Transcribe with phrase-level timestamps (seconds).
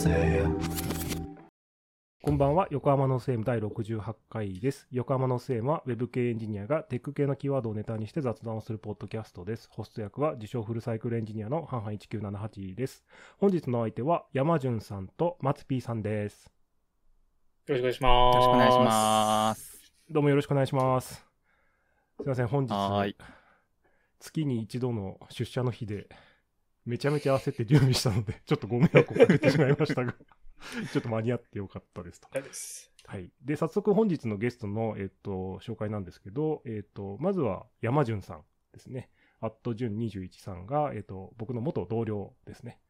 [0.00, 0.42] せ
[2.22, 4.88] こんばんは、横浜のセーム第68回です。
[4.90, 9.68] 横浜のセームは、ウェブ系エンジニアがテック系のキーワードをネタにして雑談をするポッドキャストです。
[9.70, 13.04] ホスト役は、自称フルサイクルエンジニアのハンハン1978です。
[13.36, 16.50] 本日の相手は、山潤さんと松 P さんです。
[17.66, 18.36] よろしくお願いします。
[18.36, 19.92] よろしくお願いします。
[20.08, 21.14] どうもよろしくお願いします。
[21.14, 23.14] すいません、本日
[24.18, 26.08] 月に一度の出社の日で、
[26.90, 30.12] めちゃめちゃ焦って準備したので、 ちょっとご迷惑をかけてしまいましたが、
[30.92, 32.28] ちょっと間に合ってよかったですと。
[33.06, 33.32] はい。
[33.42, 39.10] で、早速本日のゲストの、えっと、紹介なんですけど、えっと、まずは山潤さんですね。
[39.40, 42.80] アット潤21さんが、えっと、僕の元同僚ですね。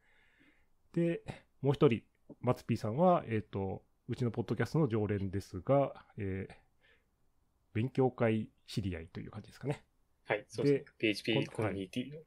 [0.93, 1.23] で、
[1.61, 2.03] もう一人、
[2.41, 6.71] 松 P さんは、えっと、うちのポッドキャストの常連ですが、えー
[7.73, 9.83] 勉強会知り合いという感じですかね。
[10.25, 10.79] はい、そうですね。
[10.79, 12.19] こ PHP コミュニティの。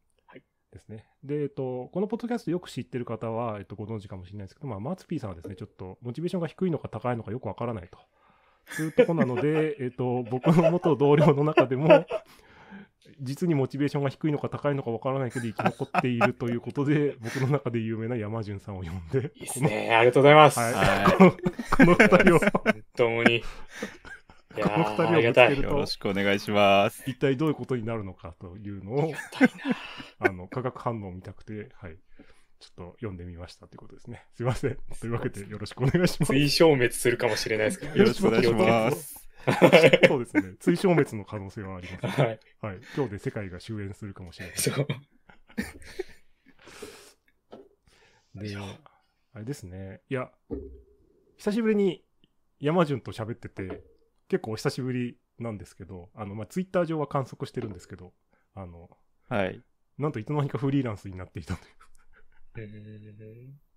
[0.74, 1.06] ですね。
[1.23, 7.98] で、えっと、このポッドキャストよく知ってる方は、えっと、ご存知かもしれないですけど、まあ、マツピーさんはですね、ちょっと、モチベーションが低いのか高いのかよくわからないと。
[8.66, 12.06] そういうとこなので、 えっと、僕の元同僚の中でも、
[13.20, 19.94] 実にモチベーションが低いのか高いのかわからないけど生き残っているということで、 僕の中で有名な山潤さんを呼んで、いいですね。
[19.94, 20.59] ありがとうございます。
[20.59, 21.36] はいは
[21.77, 23.42] この二人を、本当に。
[24.62, 27.02] この二人をつけるよろしくお願いします。
[27.06, 29.12] 一体どういうことになるのかというのを、
[30.19, 31.97] あの、化学反応を見たくて、はい。
[32.60, 34.27] ちょっと読んでみましたということですね。
[34.34, 34.78] すいません。
[34.98, 36.32] というわけでよろしくお願いします。
[36.32, 37.97] 追消滅するかもしれないですけど。
[37.97, 39.28] よろしくお願いします。
[40.08, 40.55] そうですね。
[40.60, 42.41] 追消滅の可能性はあります、はい。
[42.60, 42.80] はい。
[42.97, 44.56] 今日で世界が終焉するかもしれない。
[44.56, 44.86] そう。
[48.34, 50.00] で、あれですね。
[50.08, 50.30] いや、
[51.36, 52.02] 久しぶりに
[52.60, 53.82] 山潤と喋ってて、
[54.28, 58.12] 結構お久しぶりなんですけど、あの、まあ、ツイッター上は観測してるんですけど、
[58.55, 58.91] あの、
[59.28, 59.61] はい。
[59.98, 61.75] なんといつの間にかフリーランスになっていたという。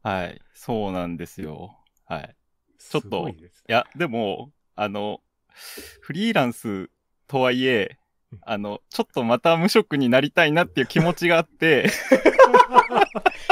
[0.04, 0.42] はい。
[0.54, 1.78] そうなんですよ。
[2.06, 2.36] はい。
[2.78, 5.22] ちょっといねいや、でも、あの、
[6.02, 6.90] フリーランス
[7.28, 7.98] とはいえ
[8.32, 11.90] うん、あの、ちょっとまた無職になりたいなっていう気持ちがあって、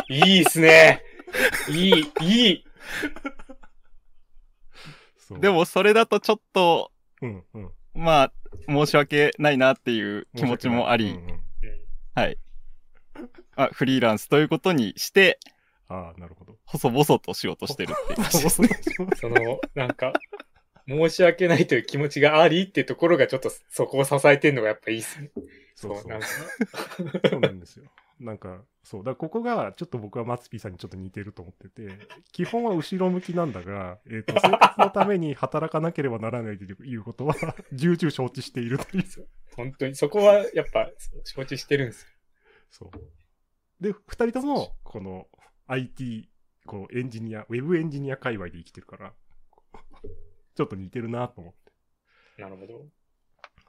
[0.09, 1.01] いいっすね。
[1.69, 2.65] いい、いい。
[5.39, 6.91] で、もそれだとちょっと、
[7.53, 7.71] うんうん。
[7.93, 8.33] まあ、
[8.67, 11.39] 申し訳ないなっていう気持ちもあり、うんうん
[12.13, 12.37] はい。
[13.57, 15.39] まあ、フリーランスということにして、
[15.87, 16.55] ああ、なるほど。
[16.65, 18.69] 細々と仕事してるっていう感じですね。
[19.19, 20.13] その、なんか、
[20.87, 25.31] 申し訳ないという気持ちがありってところがちょっとそこを支えてるのがやっぱいいっすね。
[25.75, 26.03] そうそう。
[27.29, 27.85] そうなんですよ。
[28.19, 29.03] なんか、そう。
[29.03, 31.99] だここが、ちょっと僕は松ピーさんにちょっと似てると思ってて、
[32.31, 37.35] 基本は後ろ向きなんだが、えっ、と、生活のために働かなければならないということは、
[37.73, 39.03] 重々承知しているという。
[39.55, 40.89] 本当に、そこはやっぱ
[41.23, 42.09] 承知してるんですよ。
[42.69, 43.83] そう。
[43.83, 45.27] で、二人とも、この
[45.67, 46.29] IT、
[46.65, 49.13] こうエンジニア、ウェブエンジニア界隈で生きてるから、
[50.55, 52.41] ちょっと似てるなと思って。
[52.41, 52.85] なるほど。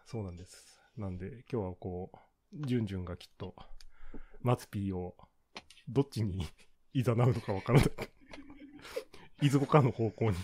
[0.05, 0.81] そうなんです。
[0.97, 3.55] なんで、今日はこう、ジュンジュンがきっと、
[4.47, 5.17] マツピーを、
[5.89, 6.47] どっちに
[6.95, 7.91] 誘うのかわからない。
[9.43, 10.37] いずこかの方向に、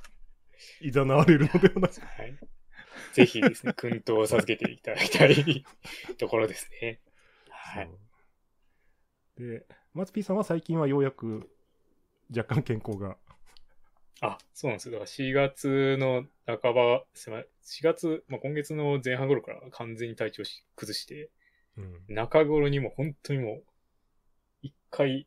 [0.80, 2.38] 誘われるのではなく、はい。
[3.12, 5.66] ぜひですね、薫陶を授けていただきたい
[6.16, 7.02] ところですね。
[7.50, 7.90] はい。
[9.36, 11.54] で、マツピーさんは最近はようやく、
[12.34, 13.18] 若干健康が、
[14.22, 14.92] あ、そうなんですよ。
[14.92, 21.30] だから4月の半ば、すいません4月、まあ、今月の前半頃から完全に体調し崩して、
[21.76, 23.64] うん、中頃にも本当にもう、
[24.62, 25.26] 一回、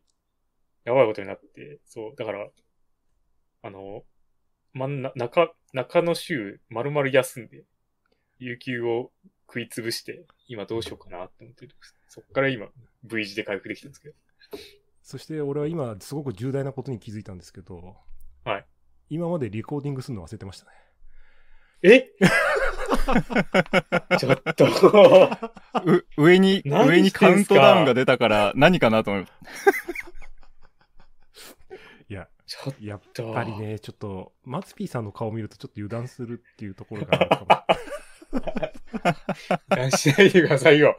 [0.84, 2.48] やばいことになって、そう、だから、
[3.64, 4.04] あの、
[4.74, 7.64] 真ん中、中、中の週、丸々休んで、
[8.38, 9.12] 有給を
[9.48, 11.96] 食いつぶして、今どうしようかなって思ってるんです。
[12.10, 12.68] そっから今、
[13.04, 14.16] V 字で回復できたんですけど。
[15.02, 17.96] そして俺は今、すごく重大なことに気づいたんですけど、
[18.44, 18.66] はい。
[19.10, 20.72] 今までリコーディングするの忘れてましたね。
[21.84, 22.12] え？
[24.18, 24.66] ちょっと、
[25.86, 29.26] う上に、何上にカウントダウンが出たから何かなと思い
[32.10, 37.48] いや、ちょっやっと、ぱりね、ちょっと、マツピーさんの顔を見るとちょっと油断するっていうところがあるかも。
[39.70, 40.98] 出しないでくださいよ。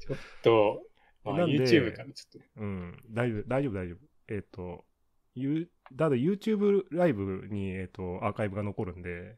[0.00, 0.82] ちょっと、
[1.24, 2.48] まあ、YouTube からちょっと。
[2.56, 3.98] うん、大丈夫、大丈夫、大丈夫。
[4.28, 4.84] えっ、と、
[5.34, 9.36] ゆだって YouTube ライブに、えっ、と、アーカイブが残るんで、はい。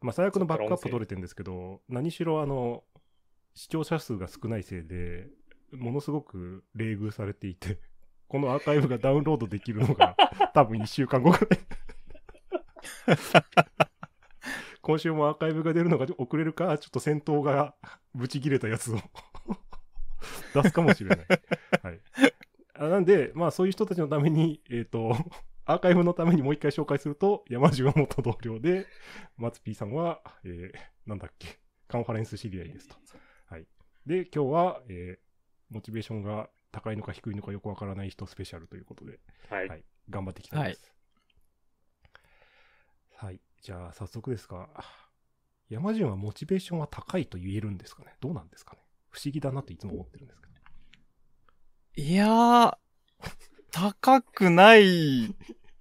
[0.00, 2.84] まあ、最悪のバックアップ取れてるんですけど、何しろ、あの、
[3.54, 5.28] 視聴者数が少ないせいで、
[5.72, 7.78] ものすごく冷遇されていて、
[8.28, 10.16] このアーカイブがダウンロードできるのが、
[10.54, 11.60] 多分1週間後くらい。
[14.80, 17.74] 今週もアーカイブが出るのが遅れるか、ちょっと戦闘が
[18.14, 18.98] ブチ切れたやつを
[20.54, 21.26] 出すかもしれない。
[21.82, 22.00] はい。
[22.74, 25.14] あなんで、まあそういう人たちのために、えっ、と、
[25.70, 28.88] アーカイブのためにもう一回紹介すると、山中は元同僚で、
[29.36, 32.96] 松 P さんは、えー、なんだっけ、カンファレンス知り合いですと。
[33.46, 33.68] はい。
[34.04, 39.68] で、今日は、えー、モチベーションが高いのか低いのかよくわからない人スペシャルということで、はい。
[39.68, 40.92] はい頑張っていきたいです。
[43.14, 43.40] はい。
[43.62, 44.68] じゃあ、早速ですが、
[45.68, 48.16] 山潤はモチベーションは高いと言えるんですかね？
[48.20, 48.80] どうなんですかね？
[49.10, 50.52] 不思議だなっていつも思ってるんですけど。
[52.08, 52.76] いやー、
[53.70, 55.32] 高くない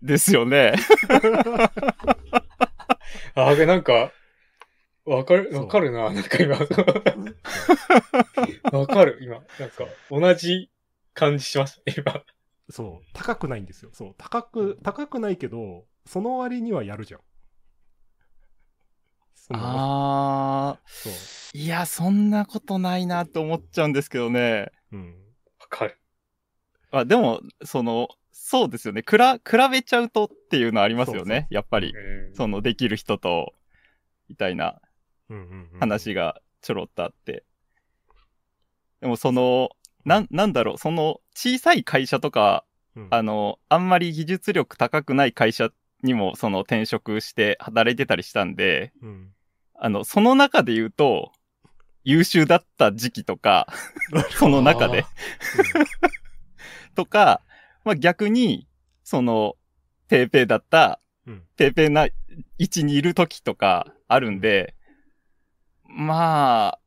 [0.01, 0.73] ですよね。
[3.35, 4.11] あ、なんか、
[5.05, 6.57] わかる、わかるな、なんか今。
[8.71, 9.41] わかる、今。
[9.59, 10.71] なんか、同じ
[11.13, 12.23] 感じしました、今。
[12.69, 13.89] そう、高くないんですよ。
[13.93, 17.21] そう、高く、高くないけど、その割にはやるじゃん。
[19.33, 21.13] そのあそう。
[21.13, 24.71] ー、いや、そんなことないなって思っちゃうんですけどね。
[24.91, 25.15] うん。
[25.59, 25.97] わかる。
[26.91, 28.09] あ、でも、その、
[28.41, 29.03] そうですよね。
[29.03, 31.47] くら、比べちゃうとっていうのありますよね。
[31.51, 31.93] やっぱり。
[31.93, 33.53] うんその、できる人と、
[34.29, 34.79] みたいな。
[35.79, 37.43] 話がちょろっとあって。
[39.01, 39.69] でも、その、
[40.05, 42.65] なん、なんだろう、その、小さい会社とか、
[42.95, 45.69] うん、あの、あんまり技術力高くない会社
[46.01, 49.31] にも、その、転職して働いてたりしたんで、うん、
[49.75, 51.31] あの、その中で言うと、
[52.03, 53.67] 優秀だった時期とか、
[54.31, 55.03] その中で。
[55.03, 55.07] あ、
[56.95, 57.41] とか、
[57.83, 58.67] まあ逆に、
[59.03, 59.55] その、
[60.07, 62.07] ペーペーだった、うんペーペーな
[62.57, 64.75] 位置にいる時とかあるんで、
[65.87, 66.79] まあ、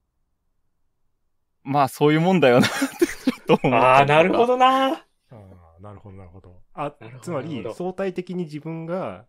[1.62, 4.46] まあそういうもんだよなってちょっと思ったりとかああ、なるほ。
[4.46, 4.92] どな。
[4.94, 6.62] ああ、なるほど、なるほど。
[6.74, 9.26] あなるほ、どつまり相対的に自分が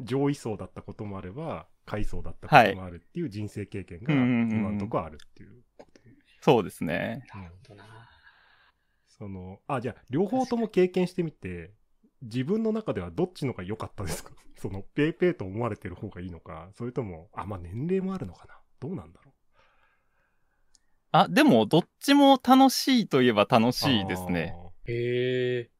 [0.00, 6.00] 上位層だったこともあれば、下位層だったこともあるっていう人生経験が今のところあるっていうこと。
[6.40, 7.22] そうですね。
[7.34, 7.99] なるほどな。
[9.20, 11.74] その、あ、じゃあ、両方とも経験してみて、
[12.22, 14.30] 自分の中ではどっちのが良かったですか？
[14.56, 18.58] その、ペイペイと思われてる方がいいのか、それとも、あ、まあ年齢もあるのかな？
[18.80, 19.30] どうなんだろ
[21.12, 24.54] あ、でもどっちも楽しいといえば楽うしいですね。。
[24.86, 25.70] へえ。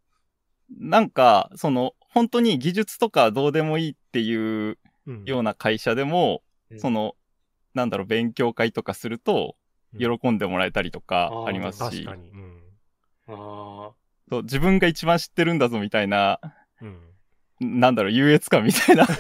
[0.79, 4.77] なんか、その、本当に技術とかどうでもいいっていう
[5.25, 7.15] ような会社でも、うんその、
[7.73, 9.61] なんだろう、勉強会とかすると、うん
[9.99, 12.31] 喜んでもらえたりとかありますし、確かに。
[12.31, 12.50] うん。
[13.35, 13.93] あ
[14.31, 16.41] そう自分が一番知ってるんだぞみたいな、
[16.81, 17.81] うん。
[17.81, 19.05] なんだろう、優越感みたいな。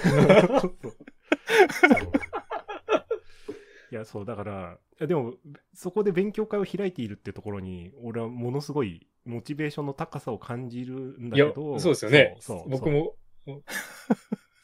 [3.90, 5.34] いや、そう、だから、でも、
[5.74, 12.36] そこで勉強会を開いているってところに、俺はものすごいモチベーションの高さを感じるんだけど、そうですよね。
[12.40, 13.16] そうそう僕も、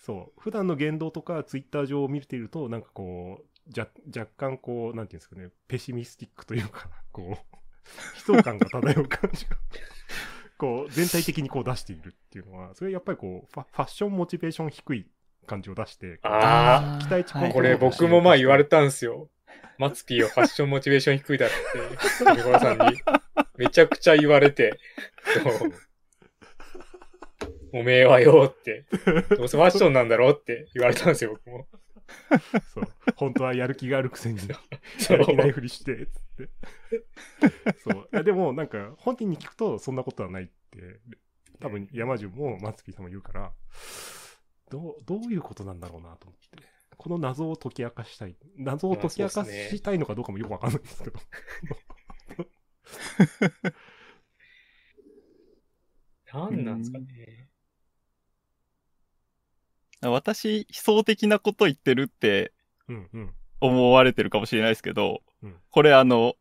[0.01, 0.41] そう。
[0.41, 7.56] 普段の言動とかツイッター上を見ていると、なんかこう、じゃ若干こう、なんていうんですかね、ペシミスティックというか、こう、
[8.29, 9.57] 悲壮感が漂う感じが、
[10.59, 15.07] こう、全体的にこう出しているっていうのは、それやっぱりこう、ファファッションモチベーション低い
[15.47, 19.29] 感じを出して、あ期待値はいこれ僕もまあ言われたんですよ。
[19.79, 21.55] マツピーはファッションモチベーション低いだって、
[22.25, 22.99] 上村さんに。
[23.57, 24.79] めちゃくちゃ言われて、
[27.73, 28.87] おめえはよって、
[29.37, 31.67] どうせファッションなんだろうって言われたんですよ、僕も。
[32.73, 32.85] そう。
[33.17, 34.39] 本当はやる気があるくせに、
[34.99, 36.51] そうやる気ないふりして、つって。
[37.79, 38.25] そう。
[38.25, 41.01] でも、なんか、本人に聞くと、そんなことはないって、
[41.61, 43.53] 多分、山潤も松木さんも言うから、
[44.71, 46.67] どう、どういうことなんだろうなと思って。
[46.97, 48.37] この謎を解き明かしたい。
[48.57, 51.21] 謎を解き明かしたいのかどうかもよくわかんないんですけど。
[56.33, 57.49] なんなんですかね。
[60.11, 62.53] 私、悲壮的なこと言ってるって
[62.89, 63.35] うんうん。
[63.61, 66.35] 思われてるかもしれないですけど、うんこれあの、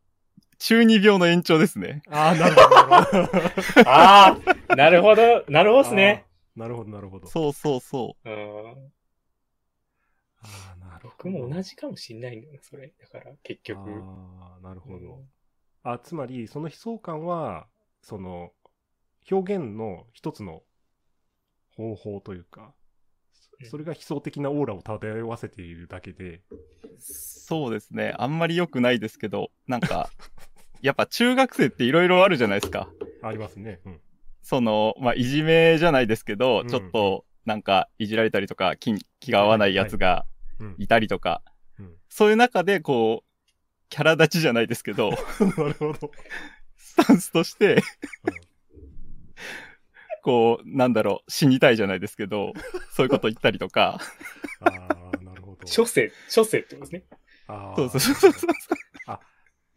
[0.58, 2.02] 中二病の延長ですね。
[2.10, 3.90] ああ、なるほど、なるほど。
[3.90, 6.26] ああ、なるほど、なるほどですね。
[6.56, 7.28] なるほど、なるほど。
[7.28, 8.34] そうそうそうん
[10.42, 11.14] ああ、なるほど。
[11.18, 12.94] 僕も同じかもしんないんだよな、それ。
[13.00, 13.80] だから、結局。
[13.82, 15.16] ああ、なるほど。
[15.16, 15.30] うん
[15.88, 17.68] あ、つまり、その悲壮感は、
[18.02, 18.52] その、
[19.30, 20.64] 表現の一つの
[21.76, 22.74] 方法というか、うん
[23.64, 26.56] それが悲壮的なオーラを漂わせているだけで、う。
[27.00, 28.14] そうですね。
[28.18, 30.10] あんまり良くないですけど、なんか、
[30.82, 32.90] やっぱ中学生っていろいろあるじゃないですか。
[33.22, 33.80] ありますね。
[33.86, 34.02] うん。
[34.42, 40.26] その、まあ、いじめじゃないですけど、うんちょっと、なんか、いじられたりとか、気気が合わないやつが
[40.60, 40.76] うん。
[40.78, 41.56] いたりとか、うん
[42.10, 43.46] そういう中で、こう、
[43.90, 45.12] キャラ立ちじゃないですけど、
[45.58, 46.12] なるほど。
[46.78, 47.82] スタンスとして、
[50.26, 52.54] こう、なんだろう、死にたいじゃないですけど、
[52.90, 54.00] そういうこと言ったりとか、
[54.60, 54.70] あ
[55.14, 55.68] あ、なるほど。
[55.68, 57.20] 諸生、諸生ってことですね。
[57.46, 58.52] あーそうそうそうそう。
[59.06, 59.20] あ、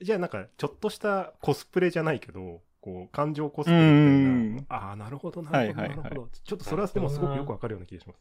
[0.00, 4.00] じゃあなんか、ちょっとしたコスプレじゃないけど、こう、感情コスプレみたいな。
[4.00, 6.31] うんああ、なるほど、なるほど、はいはいはいなるほど。
[6.31, 8.19] ちょっとそれはでもすごくよくわかるような気がします。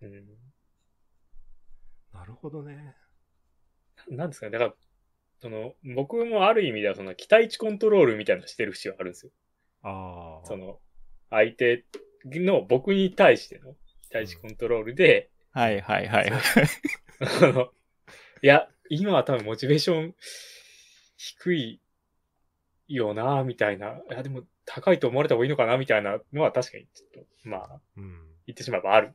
[0.00, 0.26] うん
[2.14, 2.96] なるほどね。
[4.08, 4.52] なんですかね。
[4.52, 4.74] だから、
[5.40, 9.32] その、僕もある意味ではその期待値コントロールみたいなのしてる節はあるんですよ。
[9.82, 10.46] ああ。
[10.46, 10.80] その、
[11.30, 11.84] 相手
[12.24, 13.74] の僕に対しての
[14.08, 16.42] 期待値コントロールで、はいはいはいはい。
[17.42, 17.68] あの、
[18.42, 20.14] いや、今は多分モチベーション
[21.16, 21.80] 低い
[22.88, 23.88] よな、みたいな。
[23.88, 28.28] いや、でも高いと思われた方がいいのかな、みたいなのは確かにちょっと、まあ、うん。
[28.46, 29.14] 言ってしまえばある。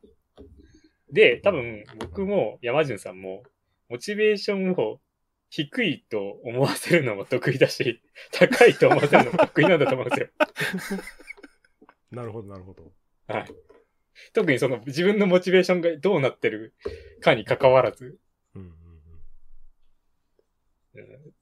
[1.11, 3.43] で、多分僕も山潤さんも、
[3.89, 4.99] モチベーションを
[5.49, 8.01] 低いと思わせるのも得意だし、
[8.31, 10.27] 高いと思わせるのも得意なんだと思うんですよ。
[12.13, 12.91] なるほど、なるほど。
[13.27, 13.45] はい。
[14.33, 16.73] 特にその自分のモチベーションがどうなってる
[17.21, 18.19] かに関わらず、
[18.55, 18.73] うんうんうん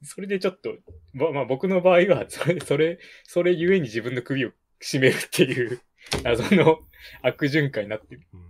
[0.04, 0.78] それでちょっと、
[1.12, 5.82] ままあ僕の場合は、それ、それ、それゆえに自分の首を絞めるっていう、
[6.24, 6.80] 謎の
[7.22, 8.22] 悪循環になってる。
[8.34, 8.40] うん。
[8.40, 8.48] うん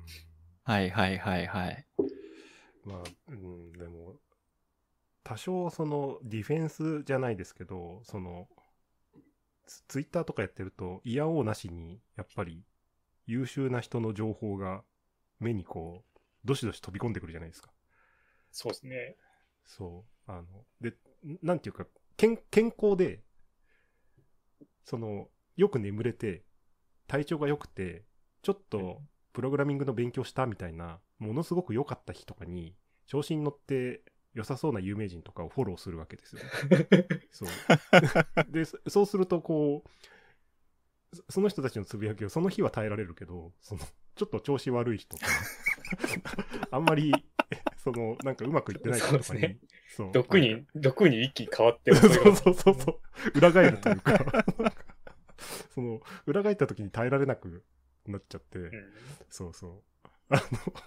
[0.63, 1.85] はいはいはいはい。
[2.85, 4.15] まあ、うん、でも、
[5.23, 8.47] 多少そのディフェンスじゃないですけど、その、
[9.65, 12.63] ツツイッターとかやってると、嫌おうなしに、やっぱり
[13.25, 14.83] 優秀な人の情報が
[15.39, 17.71] 目にこう、どしどし飛び込んでくるじゃないですか。
[18.51, 19.15] そうですね。
[19.65, 20.31] そう。
[20.31, 20.45] あの、
[20.81, 20.93] で、
[21.41, 21.85] なんていうか、
[22.17, 23.23] 健健康で、
[24.83, 26.43] その、よく眠れて、
[27.07, 28.05] 体調が良くて、
[28.41, 29.01] ちょっと
[29.33, 32.75] プログラミングの勉強したみたいな、ものすごく良かった日とかに、
[33.05, 36.41] 調子に乗って良さそうな有名人とかをフォローするわけですよ。
[37.31, 37.49] そう。
[38.49, 43.81] で、そそうすると、こう、そその人たちのつぶやきをその日は耐えられるけど、その、
[44.15, 45.31] ちょっと調子悪い人とか、
[46.71, 47.13] あんまり、
[47.77, 49.59] その、なんかうまくいってない人とかに、そうね
[49.89, 53.37] そう毒に、毒に一気に変わってるそうそうそうそう。
[53.37, 54.45] 裏返るというか、
[55.73, 57.63] その、裏返った時に耐えられなく
[58.05, 58.93] なっちゃって、うん
[59.29, 59.83] そうそう。
[60.29, 60.41] あの、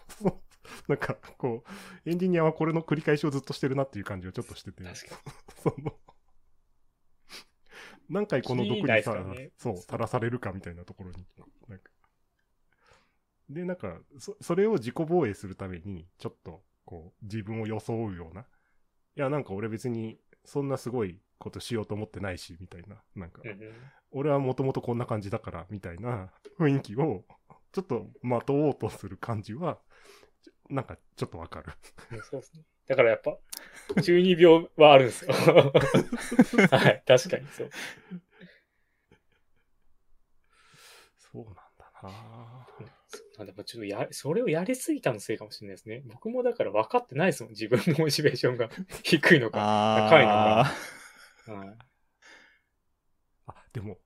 [0.09, 0.44] そう
[0.89, 1.65] なんか、こ
[2.05, 4.83] う、エンジニアはこれの繰り返しをずっとしてるなっていう感じをちょっとしてて、
[5.63, 5.99] その、
[8.09, 11.27] 何回この毒にさ、ねそう、さらされるかみたいなところに、
[11.69, 11.91] なんか。
[13.49, 18.43] で、なんか、そ、それを自己防衛するために、ちょっと、こう、自分を装うような。
[18.43, 18.45] い
[19.17, 23.03] や、なんか俺別に、そんなすごいことしようと思ってないし、みたいな。
[23.15, 23.43] なんか、
[24.11, 27.25] 俺はもともとこんな感じだから、みたいな雰囲気を、
[27.73, 29.79] ちょっとまとおうとする感じは、
[30.71, 31.73] なんかちょっとわかる。
[32.13, 32.63] うんそうですね。
[32.87, 33.39] だからやっぱ、
[34.03, 35.33] 中二病はあるんですよ。
[36.71, 37.71] はい、確かにそう。
[41.33, 42.67] そうなんだな
[43.39, 46.03] なんだ、まあちょっとや、それをやりすぎたのせいかもしれないですね。
[46.07, 47.53] 僕もだから分かってないですもん。
[47.53, 48.69] 自分のモチベーションが
[49.03, 50.09] 低いのか。
[50.11, 50.65] 高いのあ
[51.47, 51.53] か。
[51.53, 51.79] はい
[53.47, 53.99] あ、でも、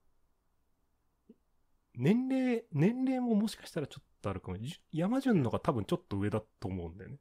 [1.95, 4.57] 年齢、年齢ももしかしたらちょっとあるかも。
[4.59, 7.17] じ山順のが多分ちょっと上だと思うんだよね。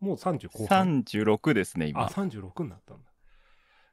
[0.00, 1.02] もう30後ー半。
[1.02, 2.06] 36ですね、あ、今。
[2.06, 3.10] 36になったんだ。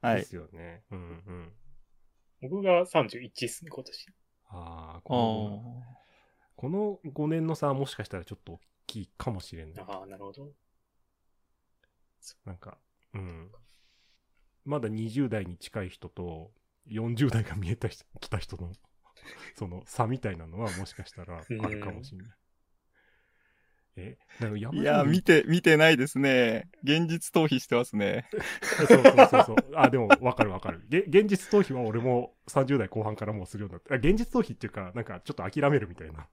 [0.01, 0.25] ではい。
[0.25, 0.84] すよね。
[0.91, 1.03] うんう
[1.34, 1.53] ん。
[2.41, 4.08] 僕が31ですね、今年。
[4.50, 5.84] ああ、あこの、
[6.55, 9.86] この5年の差はもしかしたらちょっと大きいかもしれない。
[9.88, 10.51] ああ、なるほど。
[12.46, 12.77] なんか、
[13.13, 13.51] うん。
[14.63, 16.51] まだ20代に近い人と
[16.88, 18.72] 40代が見えた人、来た人の、
[19.55, 22.27] その差みたいなのはもしかしたらあるかもしれない。
[23.98, 26.70] え、だから山いや、見て、見てないですね。
[26.84, 28.27] 現実逃避してますね。
[28.77, 29.72] そうそうそうそう。
[29.75, 30.82] あ、でもわかるわかる。
[30.89, 36.27] げ現実逃避は俺も30代後半からもうするようになって、あ現実逃避っていうか、なんかちょっと諦めるみたいな。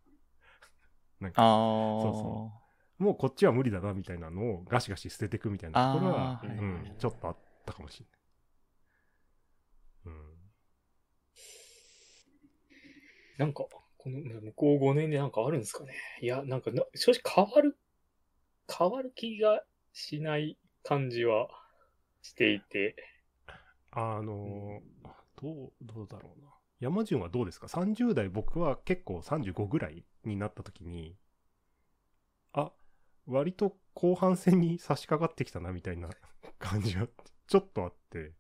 [1.21, 2.01] なんか、ああ。
[2.03, 2.63] そう
[3.03, 8.01] もうこっちは無理だなみたいなのをガシガシ捨てていくみたいなところは、うはいん、ちょっとあったかもし
[10.05, 10.15] れない。
[10.17, 10.32] うん。
[13.39, 13.65] なんか、
[13.99, 15.95] この向こう5年でなんかあるんですかね。
[16.21, 17.79] いや、なんかな、正直変わる、
[18.69, 19.63] 変わる気が
[19.93, 21.49] しない感じは
[22.23, 22.97] していて。
[23.91, 25.11] あのー
[25.43, 26.49] どう、どうだろうな。
[26.79, 31.17] 山順はどうですか ?30 代僕は結構35ぐらいになった時に、
[32.53, 32.73] あ、
[33.27, 36.11] 割と後半戦に差し掛かってきたなみたいな
[36.59, 37.09] 感じが
[37.47, 38.33] ちょっとあって、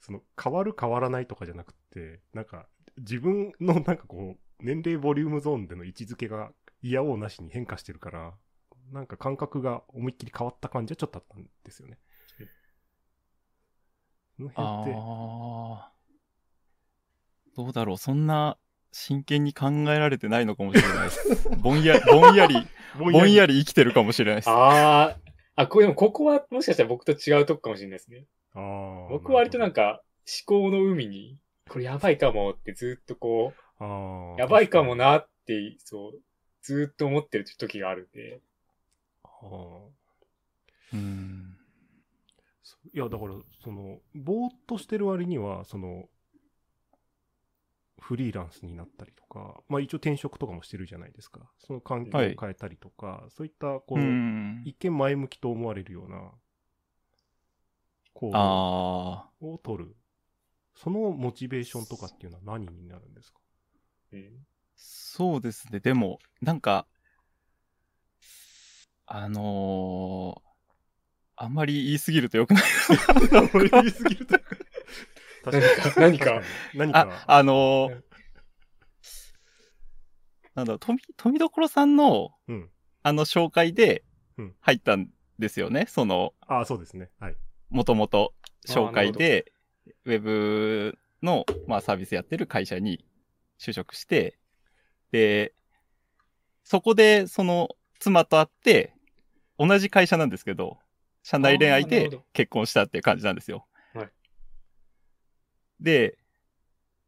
[0.00, 2.68] その変わる変わらないとかじゃなくて、なんか
[3.00, 6.52] 自分のなんかこう、年齢ボリュームゾーンでの位置づけが
[6.82, 8.34] 嫌おうなしに変化してるから、
[8.92, 11.98] なんか感覚が思いっきり変わった感じはちょっとあったんですよね。
[14.36, 15.92] その辺って、ああ。
[17.56, 17.96] どうだろう。
[17.98, 18.56] そんな
[18.92, 21.48] 真剣に考えられてないのかもしれないです。
[21.60, 22.56] ぼんやり、ぼんやり、
[22.98, 24.50] ぼんやり生きてるかもしれないです。
[24.50, 25.16] ああ、
[25.56, 28.26] あ、これでもここはもしかしたら僕と違うとこかもしれないですね。
[28.54, 30.02] あー僕割となんか、か
[30.48, 31.38] 思考の海に
[31.70, 34.36] これやばいかもってずっとこああ。
[34.36, 36.20] う、やばいかもなって、そう、
[36.62, 38.40] ずっと思ってる時があるんで、
[39.24, 39.90] ああ。
[40.92, 41.56] うん。
[42.92, 46.08] いや、だから、その、ぼーっとしてる割には、その、
[48.00, 51.40] フリーランスになったりとか、まあ一応転職とかもしてるじゃないですか。
[51.58, 54.62] その環境をはい変えたりとか、そういった、こうう、ん。
[54.64, 56.32] 一見前向きと思われるような
[58.14, 59.30] 行動ああ。
[59.40, 59.96] を取る。
[60.82, 63.38] そのモチベーションとかっていうのは何になるんですか？
[64.12, 64.46] うん。
[64.76, 65.80] そうですね。
[65.80, 66.86] でも、なんか、
[69.06, 70.50] あのー
[71.42, 72.62] あんまり言いすぎるとよくない。
[73.34, 74.38] あんまり言いすぎると。
[75.42, 76.42] 確かに何か？
[76.74, 77.24] 何か？
[77.26, 78.04] あ、あのーうん
[80.54, 82.70] なんだろう、富、富所さんの、うん。
[83.02, 84.04] あの紹介で
[84.36, 85.08] うん入ったん
[85.38, 85.86] ですよね。
[85.88, 87.10] その、ああ、そうですね。
[87.20, 87.36] はい。
[87.70, 88.34] もともと
[88.66, 89.52] 紹介で、
[90.04, 93.04] ウェブの、まあ、サービスやってる会社に
[93.58, 94.38] 就職して、
[95.12, 95.52] で、
[96.64, 97.68] そこで、その、
[97.98, 98.94] 妻と会って、
[99.58, 100.78] 同じ会社なんですけど、
[101.22, 103.58] 社内恋愛で結婚したっていう感じなんですよ。
[103.94, 104.10] はい
[105.80, 106.18] で、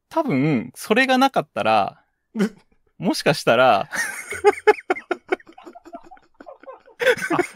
[0.09, 2.03] 多分、それがなかったら、
[2.97, 3.89] もしかしたら、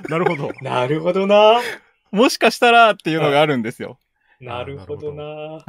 [0.10, 0.52] なるほど。
[0.62, 1.62] なるほどな。
[2.12, 4.00] もしかしたらっていうのがあるんですよ。
[4.40, 5.64] なるほどな。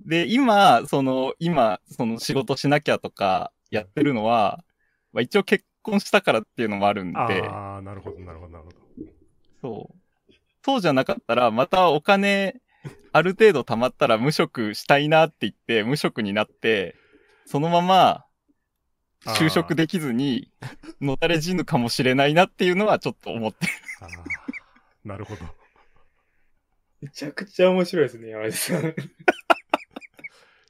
[0.00, 4.64] で、今、その、今、その仕事しなきゃとかやってるのは、
[5.12, 8.76] まあ、一応結婚したからっていうのもあるんで、ああ、なるほど、なるほど、なるほど。
[9.60, 10.32] そう。
[10.64, 12.60] そうじゃなかったら、またお金、
[13.12, 16.94] ある程度貯まったら無職したいなって言って、無職になって、
[17.46, 18.24] そのまま、
[19.26, 20.52] 就職できずに、
[21.00, 23.72] のたれ死ぬかもしれないなっていうのはちょっと思ってる。
[24.00, 25.57] ああ、なるほど。
[27.00, 28.94] めちゃくちゃ面白いですね、山根さん。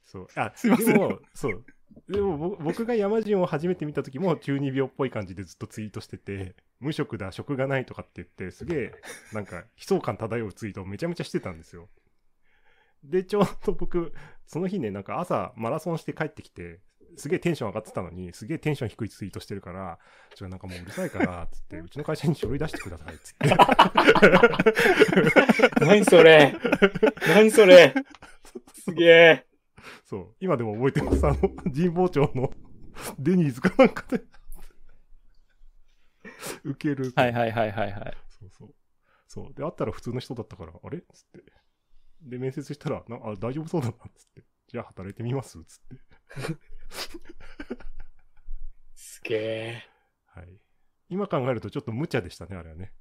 [0.04, 0.28] そう。
[0.34, 1.64] あ、すいませんでも、そう。
[2.08, 8.92] でもぼ僕が山人を初めて見た時も中二病っぽい感じでずっとツイートしてて、無職だ、職がないとかって言って、すげえ、
[9.32, 11.88] なんか悲壮感漂うツイートをめちゃめちゃしてたんですよ。
[13.04, 14.12] で、ちょうど僕、
[14.46, 16.80] その日ね、なんか朝マラソンして帰ってきて、
[17.18, 19.98] すげえテンション上がってたのに、すげえテンション低いツイートしてるから、
[20.34, 23.48] ちょ、なんかもううるさいから、 つって、うちの会社に書類出してください、つって。
[25.84, 26.54] 何それ
[27.26, 27.94] 何それ
[28.84, 29.46] すげえ。
[30.04, 30.34] そう。
[30.40, 31.26] 今でも覚えてます。
[31.26, 31.36] あの、
[31.72, 32.52] 神保町の
[33.18, 34.22] デニーズかなんかで。
[36.64, 37.12] 受ける。
[37.14, 38.16] はいはいはいはいはい。
[38.28, 38.74] そうそう。
[39.26, 39.54] そう。
[39.54, 41.00] で、会ったら普通の人だったから、あれ？
[41.12, 41.42] つって。
[42.22, 44.44] で、面接したら、なあ大丈夫そうだな、つって。
[44.68, 45.62] じゃあ働いてみます？
[45.64, 45.96] つって。
[48.94, 49.82] すげえ。
[50.26, 50.48] はい。
[51.08, 52.92] 今考えるとちょっと無茶でしたね、あれはね。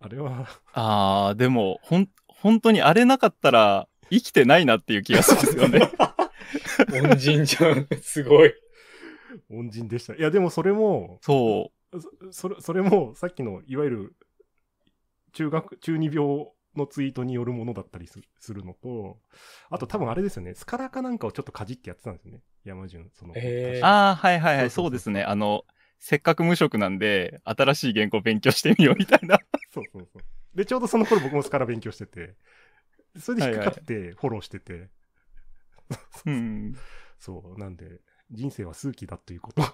[0.00, 5.92] あれは、あー、でも、ほん、本当にあれなかったら、生きてないなっていう気がするんですよね。
[7.10, 7.88] 恩人じゃん。
[8.00, 8.54] すごい。
[9.50, 10.14] 恩人でした。
[10.14, 14.16] いや、でもそれも、そそそれそれもさっきのいわゆる
[15.32, 16.46] 中学中二病
[16.78, 19.18] のツイートによるものだったりすするのと
[19.70, 25.22] あと多分あれですよねスカラかなんかをちょっとかじってやってたんですよね山潤そのへーあー、はいはいはい、そうですね。
[25.24, 25.64] あの、
[25.98, 29.40] せっかく無職なんで、新しい原稿勉強してみようみたいな。
[29.72, 30.22] そうそうそう
[30.54, 32.34] でちょうどその頃僕もスカラ勉強してて
[33.18, 34.88] それで引っかかってフォローしてて、
[36.26, 36.74] うん。
[37.18, 39.68] そうなんで人生は数奇だということ、め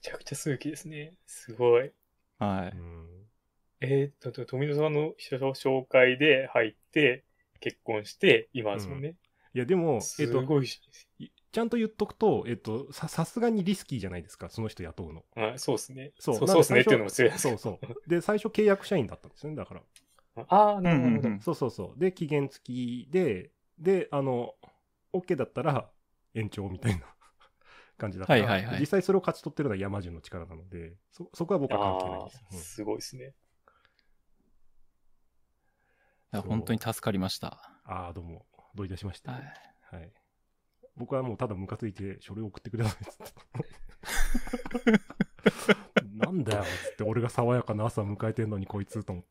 [0.00, 1.16] ちゃくちゃ数奇ですね。
[1.26, 1.92] すごい。
[2.38, 2.76] はい。
[2.76, 3.31] うん
[3.82, 7.24] えーっと、と富野さんの紹介で入って、
[7.60, 9.16] 結婚して、今ですもんね。
[9.54, 10.42] いやでも、えすっと、
[11.52, 16.12] ちゃんと言っとくと、えっと、ささすがにリスキーじゃないですかその人雇うのあそうですね。
[16.18, 19.82] そうそうですねっていうのも強いですそうそうで最初契約社員だったんですよねだから
[20.48, 21.28] ああ、なるほどなるほど。
[21.28, 22.00] うんうんうんそうそうそう。
[22.00, 24.54] で、期限付きで、で、あの、
[25.12, 25.90] OK だったら
[26.34, 27.06] 延長みたいな
[27.98, 32.42] 感じだったら、はいはいはい実際それを勝ち取ってるのは山順の力なので、そ、そこは僕は関係ないあです。
[32.50, 33.34] あ、すごいですね。
[36.32, 37.58] いや本当に助かりました。
[37.86, 39.28] うんああ、どうも、どういたしまして。
[39.28, 39.34] は
[39.90, 40.10] はいい。
[40.96, 44.92] 僕はもうただムカついて書類送ってくださいっつって。
[46.14, 49.24] なんだよ、つって、俺が爽やかな朝迎えてんのにこいつと思っ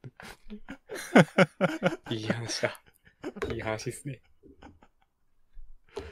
[2.09, 2.15] て。
[2.15, 2.81] いい話だ。
[3.51, 4.21] いい話ですね。
[5.99, 6.03] っ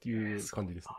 [0.00, 0.94] ていう感じですね。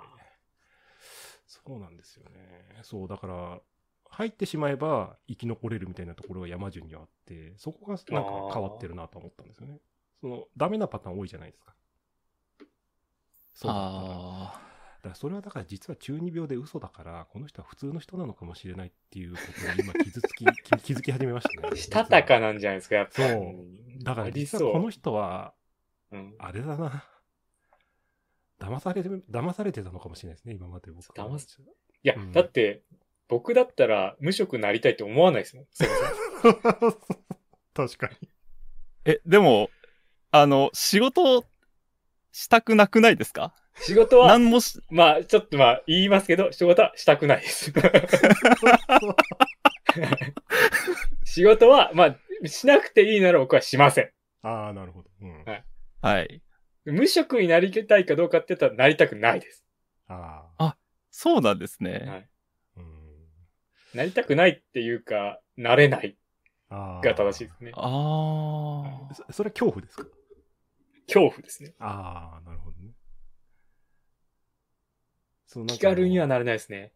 [1.47, 2.81] そうなんですよね。
[2.83, 3.61] そう、だから、
[4.09, 9.79] 入ってしまえば生き残れるみたいなところが山順にはあって、そこがなんか変わってるなと思ったんですよね。
[10.19, 11.75] その、ダメなパターン多いじゃないですか。
[13.53, 14.59] そうだったら。
[15.01, 21.77] だあからそれはだから実は中二病で嘘だから、この人は普通の人なのかもしれないっていうことに今傷つき、 気気づき始めましたね。
[21.77, 23.13] したたかなんじゃないですか、やっぱ。
[23.13, 25.53] そうんだから実はこの人は、
[26.11, 26.35] うん。
[26.39, 27.05] あれだな。
[28.59, 31.29] 騙されて、騙されてたのかもしれないですね、今まで僕は。
[31.29, 31.65] 騙すい
[32.07, 32.83] や、うんだって、
[33.29, 35.65] 僕だったら無職になりたいって思わないですもん。
[35.71, 35.91] そも
[36.61, 36.93] そも
[37.73, 38.29] 確かに。
[39.05, 39.69] え、でも、
[40.31, 41.45] あの、仕事
[42.31, 43.53] したくなくないですか？
[43.81, 47.71] 仕事は、何もし、まあ、ちょっとまあ、言いますけど、仕事はしたくないです。
[51.23, 52.05] 仕事は、ま
[52.43, 54.09] あ、しなくていいなら僕はしません。
[54.41, 55.09] ああ、なるほど。
[55.21, 55.43] うん。
[55.45, 55.63] はい
[56.01, 56.41] はい。
[56.85, 59.65] 無職になりたいかどうかって言ったらなりたくないです。
[60.07, 60.75] ああ
[61.11, 62.03] そうなんですね。
[62.07, 62.29] はい。
[63.93, 66.17] なりたくないっていうか、なれない
[66.69, 67.03] ああ。
[67.03, 67.71] が正しいですね。
[67.75, 69.13] ああ。
[69.13, 70.05] そそれは恐怖ですか？
[71.07, 71.73] 恐怖ですね。
[71.79, 72.91] ああ、なるほどね。
[75.47, 76.93] そうなん気か軽にはなれないですね。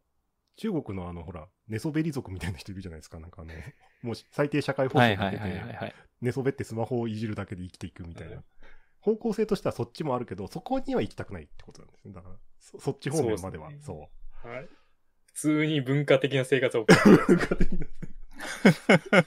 [0.56, 3.20] 中国のあの、ほら、寝そべり族みたいな人いるじゃないですか。
[3.20, 3.54] なんかあの、
[4.04, 5.96] もう最低社会保はい障て。
[6.22, 8.44] 寝そべってスマホをいじるだけで生きていくみたいなうん。
[9.02, 12.14] 方向性としてはそっちもあるけど、そこには行きたくないってことなんですね。
[12.14, 13.70] だから、そそっち方面までは。
[13.72, 14.10] そうですそ
[14.44, 14.70] はい。
[15.34, 17.18] 普通に文化的な生活を送ってう。
[17.28, 17.88] 文化的な。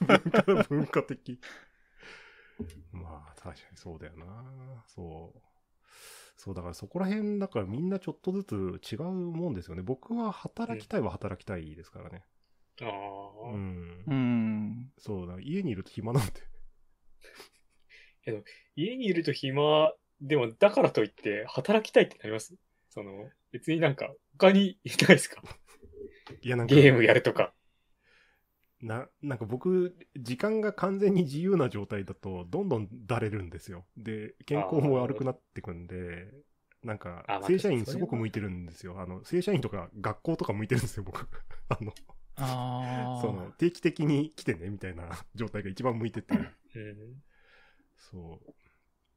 [0.07, 1.41] 文化、文化的。
[2.93, 4.85] まあ、確かにそうだよな。
[4.87, 5.41] そう。
[6.37, 9.83] そう、だからそこら辺、だからみんなちょっとずつ違うもんですよね。
[9.83, 12.25] 僕は働きたいは働きたいですからね。
[12.83, 14.05] ああ、うん。
[14.07, 14.93] うん。
[14.99, 16.43] そうだ、家にいると暇なん で。
[18.77, 22.55] 家にいると暇、でもだからといって働きたいってなります？
[22.91, 25.43] その、別になんか他にいないですか？
[26.43, 27.53] いや、なんか、ゲームやるとか。
[28.83, 33.87] な、なんか僕、時間が完全に自由な状態だと、どんどんだれるんですよ。
[33.97, 36.33] で、健康も悪くなってくんで、
[36.83, 39.01] なんか正社員すごく向いてるんですよ。
[39.01, 41.27] あの、正社員とか学校とか向いてるんですよ、僕。
[41.69, 41.93] あの、
[42.37, 43.21] ああ。
[43.21, 46.35] その、定期的に来てね、みたいな状態が一番向いてて。
[46.35, 47.23] うん。
[47.97, 48.55] そう。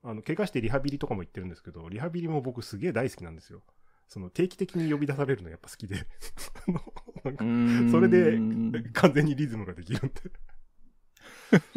[0.02, 3.62] あの、怪我してリハビリとかも行ってるんですけど、リハビリも僕すげえ大好きなんですよ。
[4.10, 5.96] その、定期的に呼び出されるのやっぱ好きで。
[6.68, 6.94] あの
[7.24, 8.38] なんかうんそれで
[8.92, 10.22] 完全にリズムができるんで。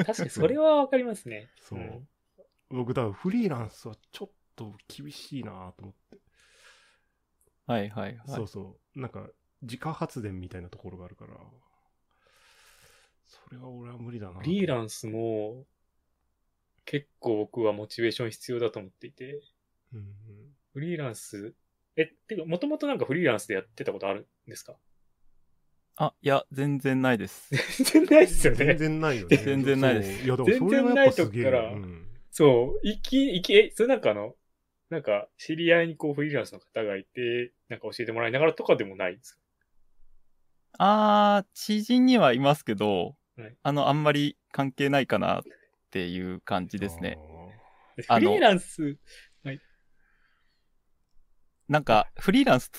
[0.04, 1.50] 確かにそれはわかりますね。
[1.60, 1.78] そう。
[1.78, 2.08] ん
[2.70, 6.18] 僕、だからフリーランスはちょっと厳しいなと思って。
[7.66, 8.28] はいはいはい。
[8.28, 9.00] そうそう。
[9.00, 9.28] なんか、
[9.60, 11.36] 自家発電みたいなところがあるから、
[13.26, 14.40] それは俺は無理だな。
[14.40, 15.66] フリーランスも、
[16.86, 19.42] 結構僕はモチベーション必要だと思っていて、
[19.92, 20.06] うんうん。
[20.72, 21.54] フリーランス、
[21.96, 24.76] え、てか、もともとなんかフリーランスでやってたことあるんですか？
[25.96, 27.50] あ、いや、全然ないです。
[27.84, 28.76] 全然ないっすよ全ね。
[28.76, 29.36] 然ないよね。
[29.36, 31.44] 全然ないですそういや、でもそれはやっぱすげえ。
[31.44, 34.34] 全然ないとこからうんそう、いき、いき、え、それなんかあの、
[34.90, 39.40] なんか、知り合いにこうフリーランスの方がいて、なんか教えてもらいながらとかでもないんですか？
[40.78, 45.42] あー、知人にはいますけど、はいあの、あんまり関係ないかなっ
[45.90, 47.18] ていう感じですね。。
[48.08, 48.96] あのフリーランス、
[51.72, 52.70] なんか、フリーランス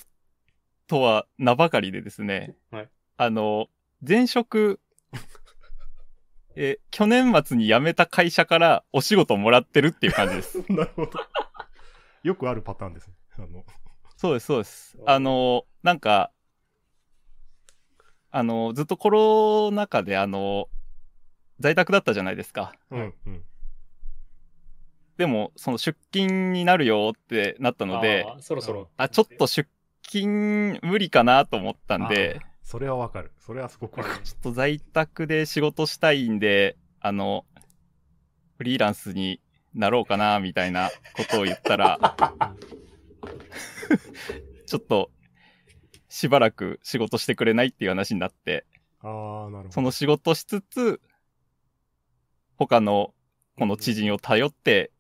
[0.86, 3.66] とは名ばかりでですね、はいあの、
[4.08, 4.80] 前職、
[6.56, 10.60] え、去年末に辞めた会社からお仕事もらってるっていう感じです。
[10.72, 11.12] なるほど。
[12.22, 13.16] よくあるパターンですね。
[13.40, 13.66] あの、
[14.16, 14.96] そうです、そうです。
[15.08, 16.32] あの、なんか、
[18.30, 20.70] あの、ずっとコロナ禍で、あの、
[21.60, 22.76] 在宅だったじゃないですか。
[22.92, 23.44] うん、うん。
[25.18, 28.90] でも、その出勤になるよってなったので、あーそろそろ。
[28.98, 29.70] あ、ちょっと出
[30.02, 33.32] 勤無理かなと思ったんでそれはわかる。
[33.40, 34.24] それはすごくわかる。
[34.24, 37.46] ちょっと在宅で仕事したいんで、あの、
[38.58, 39.42] フリーランスに
[39.74, 42.16] なろうかな、みたいなことを言ったら、
[44.66, 45.12] ちょっと、
[46.10, 48.66] しばらく仕事してくれないっていう話になって、
[49.02, 49.72] ああ、なるほど。
[49.72, 51.02] その仕事しつつ、
[52.56, 53.14] 他の
[53.58, 54.92] この知人を頼って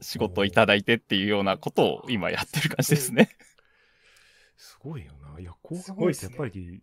[0.00, 3.30] 仕事をいただいてっていうようなことを今やってる感じですね。
[4.56, 5.40] すごいよな。
[5.40, 6.82] いや、こうす考えてやごいっすねっぱり、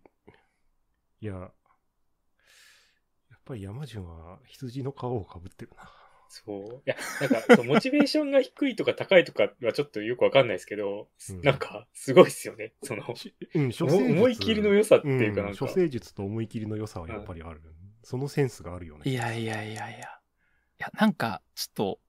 [1.20, 1.46] いや、や
[3.36, 5.90] っぱり山順は羊の皮をかぶってるな。
[6.28, 6.82] そう。
[6.86, 12.74] いや、なんか、 モチベーションが低いとか高いとかはちょっとよくわかんないですけど、うんなんか、すごいっすよね。
[12.82, 17.62] その、しうん、処思い切りの良さっていうかなんかん処世術と思い切りの良さはやっぱりある。
[18.02, 19.10] そのセンスがあるよね。
[19.10, 19.98] いやいやいやいや。
[19.98, 20.02] い
[20.78, 22.00] や、なんか、ちょっと、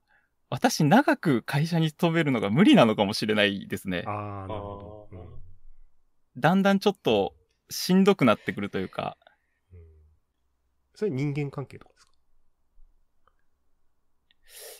[0.50, 4.04] 私長く会社に勤めるのが無理なのかもしれないですね。
[4.06, 5.40] ああ、なるほど。
[6.38, 7.34] だんだんちょっと
[7.68, 9.18] しんどくなってくるというか、
[9.72, 9.80] うん
[10.94, 12.12] それ人間関係とかですか？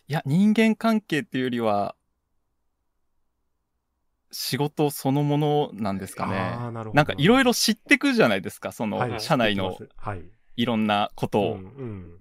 [0.08, 1.94] いや、人間関係っていうよりは、
[4.30, 6.36] 仕事そのものなんですかね。
[6.36, 6.96] ああ、なるほど。
[6.96, 9.78] なんかいろいろ知ってくじゃないですか、そのはい社内の
[10.16, 10.62] い。
[10.62, 11.54] いろんなことを。
[11.54, 12.18] うんうん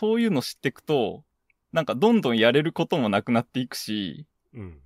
[0.00, 1.24] そういうの知ってくと、
[1.72, 4.80] なんかどんどんやれることもなくなっていくし、うん。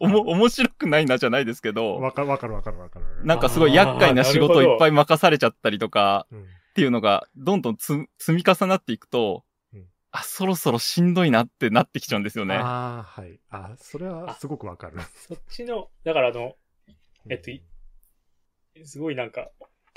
[0.00, 3.06] おも、面白くないなじゃないですけど、わかるわかるわかるわかる。
[3.24, 6.42] なんかすごい厄介な仕事をいっぱい任されちゃったりとかうん。
[6.42, 12.56] っていうのがどんどんつ積み重なっていくと、うんあ、そろそろしんどいなってなってきちゃうんですよね。
[12.56, 13.40] ああ、はい。
[13.50, 14.98] あそれはすごくわかる。
[15.28, 16.54] そっちの、だからあの、
[17.30, 17.64] えっとい
[18.84, 19.50] すごいなんか、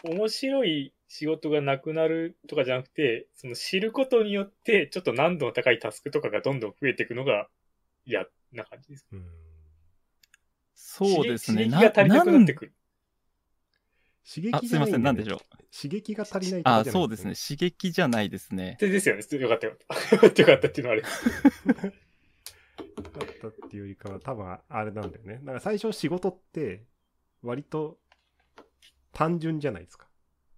[0.03, 7.48] 面白い仕事がなくなるとかじゃなくて、その知ることによって、ちょっと難度の高いタスクとかがどんどん増えていくのが
[8.06, 9.08] 嫌な感じです。
[9.12, 9.26] うん。
[10.74, 11.70] そうですね。
[11.70, 12.74] 刺激が足りなくなってくる。
[14.28, 15.39] 刺あ、すいません、なんでしょょう。
[15.74, 17.34] 刺激が足りないとかあ、そうですね。。
[17.36, 18.76] 刺激じゃないですね。
[18.80, 19.24] でですよね。
[19.39, 20.15] よかったよかった。
[20.15, 21.02] よかったよかったっていうのはあれ。
[21.04, 21.08] だ
[23.26, 25.36] ったっていうよりかは多分あれなんだよね。
[25.36, 26.84] だから最初仕事って
[27.41, 27.98] 割と
[29.13, 30.07] 単純じゃないですか。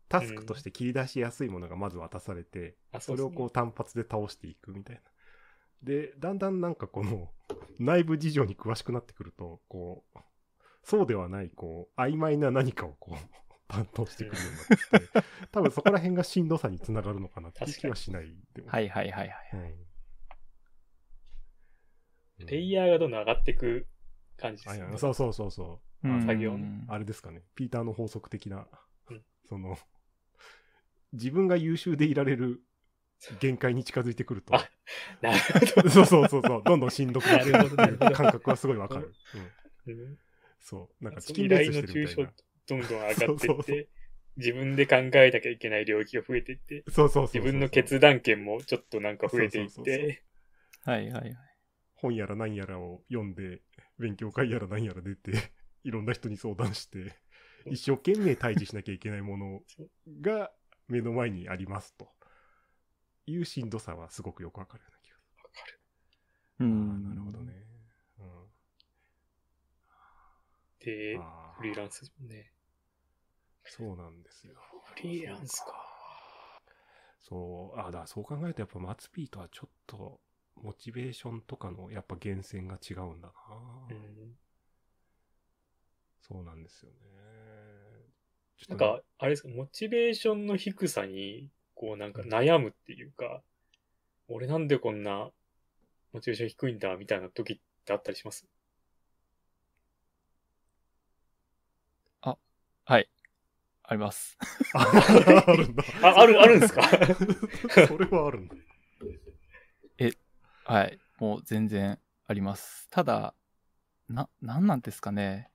[0.09, 5.01] タスクとして切り出しやすいものがまず渡されて、あそれをこうう単発で倒していくみたいな。
[5.83, 7.31] で、だんだんなんかこの
[7.79, 10.19] 内部事情に詳しくなってくると、こう、
[10.83, 13.17] そうではない、こう、曖昧な何かをこう、
[13.69, 18.35] 担当してくるようになってきて、 多分そこら辺がしんどさにつながるのかなっていう気はしない。
[18.53, 19.49] でもはいはいはいはい。
[19.53, 19.89] うん
[22.45, 23.85] レイヤーがどんどん上がっていく
[24.37, 24.97] 感じですよね。
[24.97, 26.07] そうそうそうそう。
[26.07, 27.43] うん作業あれですかね。
[27.55, 28.65] ピーターの法則的な、
[29.09, 29.77] うんその、
[31.13, 32.61] 自分が優秀でいられる
[33.39, 34.69] 限界に近づいてくると、 あ
[35.21, 35.39] なる
[35.75, 35.89] ほど。
[35.89, 39.13] そうそうそうそう、どんどんしんどくなる感覚はすごいわかる。
[39.85, 40.19] うん、うん
[40.59, 41.03] そう。
[41.03, 42.33] なんかチキンレース依頼の抽象してるみたいな。
[42.67, 43.89] どんどん上がっていそうそうそって、
[44.37, 50.23] 自分で考えなきゃいけない領域が増えていって、そうそうそうそう自分の決断権もちょっとなんか増えていって、
[50.83, 51.37] はいはいはい。
[51.95, 53.61] 本やら何やらを読んで、
[53.97, 55.31] 勉強会やら何やら出て、
[55.83, 57.13] いろんな人に相談して、
[57.65, 59.61] 一生懸命対峙しなきゃいけないもの
[60.21, 60.51] が
[60.89, 62.10] 目の前にありますと。
[63.28, 65.43] いうしんどさはすごくよくわかるような気がする。
[65.43, 65.80] わかる。
[66.60, 66.99] うあん。
[67.04, 67.54] ーなるほどね。
[68.19, 68.49] うん
[70.80, 71.17] で、
[71.58, 72.52] フリーランスもね。
[73.63, 74.56] そうなんですよ。
[74.84, 75.73] フリーランスか。
[77.21, 80.19] そう、あだからそう考えるとやっぱマツピーとはちょっと、
[80.56, 83.34] モチベーションとかのやっぱ源泉が違うんだな、
[83.89, 84.38] うん
[86.21, 86.97] そうなんですよね。
[88.67, 93.41] なんか、あれですか、モチベーションの低さに、こうなんか悩むっていうか、
[94.27, 95.31] 俺なんでこんな
[96.11, 98.47] モチベーション低いんだみたいな時ってあったりします？
[102.85, 103.07] はい。
[103.83, 104.35] あります。
[104.73, 105.83] ああるんだ。
[106.01, 106.81] あ、ある、あるんですか？
[107.87, 108.55] それはあるんだ。
[110.63, 110.99] はい。
[111.19, 112.87] もう全然あります。
[112.89, 113.35] ただ、
[114.07, 115.48] な、なんなんですかね。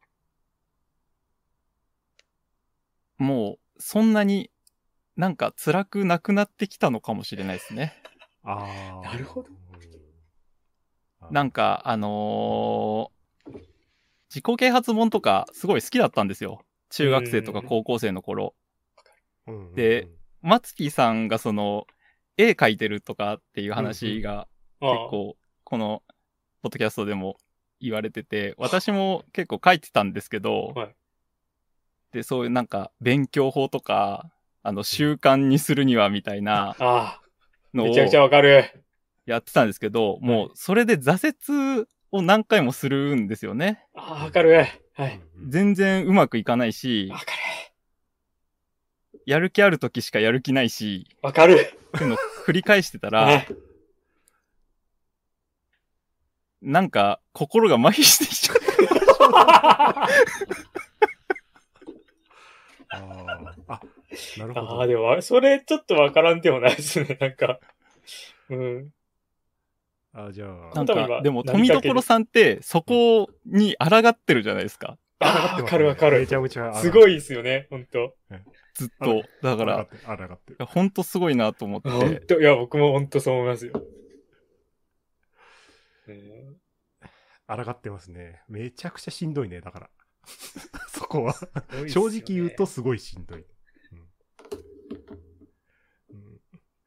[3.18, 4.50] もう、そんなに
[5.16, 7.94] なんか辛くなくなってきたのかもしれないですね。
[8.42, 9.09] ああ。
[9.09, 9.48] なるほど
[11.29, 11.33] うん。
[11.33, 13.14] なんか、あのー
[14.31, 16.64] 自己啓発本とかすごい好きだったんですよ。
[16.90, 18.57] 中学生とか高校生の頃。
[19.77, 20.09] で、
[20.42, 21.87] マツキーさんがその、
[22.37, 24.48] 絵描いてるとかっていう話が
[24.81, 26.03] あ結構、この、
[26.62, 27.37] ポッドキャストでも
[27.81, 30.94] 言われてて、私も結構書いてたんですけど、はい
[32.14, 34.31] で、そういうなんか、勉強法とか、
[34.62, 37.20] あの、習慣にするにはみたいなああ、
[37.74, 38.64] のをめちゃくちゃわかる。
[39.27, 41.35] やってたんですけど、もう、それで挫
[41.81, 43.85] 折を何回もするんですよね。
[43.96, 44.55] ああ、わかる。
[44.94, 45.20] はい。
[45.38, 47.24] うん全然うまくいかないしわ、か
[49.27, 51.16] やる気ある時しかやる気ないし、る。
[51.20, 51.55] わかる。
[51.55, 53.46] っていうのを繰り返してたらはい、
[56.62, 58.57] なんか、心が麻痺してきちゃう。
[59.35, 60.07] あ
[60.70, 60.73] ー
[62.96, 63.80] あ、
[64.38, 64.92] なるほああ、ど。
[64.92, 67.16] でも、それちょっとわからんでもないですね。
[67.20, 67.61] なんか。
[68.50, 68.90] うん。
[70.12, 74.98] あじゃあ、なんか、でも、富所さんって、そこに抗ってるじゃないですか。
[75.18, 76.35] ああ、わかるわかるめち。
[76.37, 76.74] ゃめちゃ。
[76.74, 78.14] すごいですよね、ほんと。
[78.74, 79.22] ずっと。
[79.42, 82.20] だか、らいあらがってほんとすごいなと思っほんて。
[82.20, 83.72] と、いや、僕もほんとそう思いますよ。
[86.07, 86.57] うん
[87.46, 88.42] あらがってますね。
[88.48, 89.90] めちゃくちゃしんどいね、だから。
[91.14, 91.35] そこは。
[91.88, 93.38] 正直言うとすごいしんどい。
[93.38, 93.98] うん
[96.11, 96.40] うん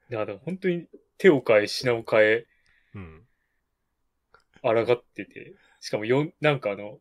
[0.10, 0.88] いや、でも本当に
[1.18, 2.46] 手を変え、品を変え、
[2.96, 3.28] うん。
[4.62, 7.00] 抗ってて、しかもよん、なんかあの、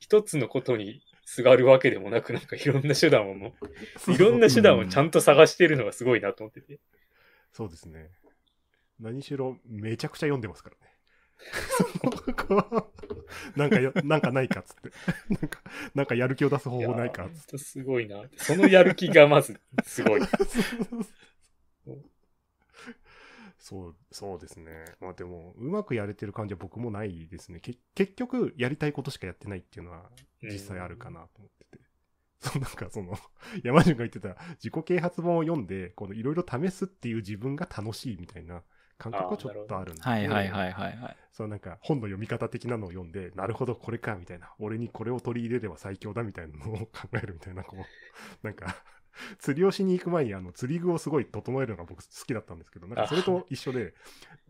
[0.00, 3.54] 一つのことにすがるわけでもなく、なんかいろんな手段をも
[4.08, 6.80] う、いろんな手段をちゃんと探してるのがすごいなと思ってて。
[7.52, 8.10] そうですね。
[8.98, 10.89] 何しろ、めちゃくちゃ読んでますからね。
[13.56, 14.90] なんかよ、なんかないかっつって。
[15.30, 15.60] なんか、
[15.94, 18.22] なんかやる気を出す方法ないかっつっほんとすごいな。
[18.36, 20.20] そのやる気がまず、すごい。
[20.20, 20.26] て。
[23.58, 24.84] そう、そうですね。
[25.00, 27.60] まあでも、うまくやれてる感じは僕もないですね。
[27.60, 30.10] け結局、やりたいことしかやってないっていうのは
[30.42, 31.84] 実際あるかなと思ってて。
[32.40, 33.18] そう、なんかその、
[33.62, 38.62] 山潤が言ってた自己啓発本を読んで、このいろいろ試すっていう自分が楽しいみたいな
[39.00, 40.02] 感覚はちょっとあるんで。
[40.02, 41.16] はいはいはいはいはい。
[41.32, 48.76] そうなんか本の読み方的なのを読んで、なるほどこれかみたいな、俺にこれを取り入れれば最強だみたいなのを考えるみたいな、こう、なんか、
[49.38, 53.94] 釣りをしに行く前にあの釣り具をすごい整えるのが僕好きだったんですけど、なんかそれと一緒で、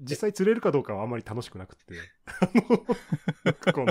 [0.00, 1.94] 実際釣れるかどうかはあんまり楽しくなくて、
[2.40, 2.86] あの、
[3.44, 3.86] なんかこう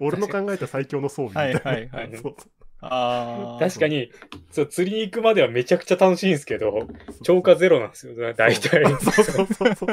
[0.00, 1.70] 俺の考えた最強の装備みたいな。
[1.70, 4.10] はいはいはい そうああ確かに
[4.50, 6.88] そう釣りに行くまではめちゃくちゃ楽しいんですけど
[7.22, 8.84] 超過ゼロなんですよ大体。
[8.86, 9.24] そうそう。
[9.24, 9.92] そうそうそう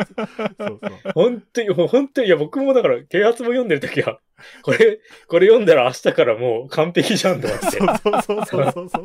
[1.13, 4.19] 本当に本当にいや僕もだから啓発も読んでる時は
[4.63, 7.65] これこれ読んだら明日からもう完璧じゃんと思って。
[7.65, 9.03] そうそうそうそ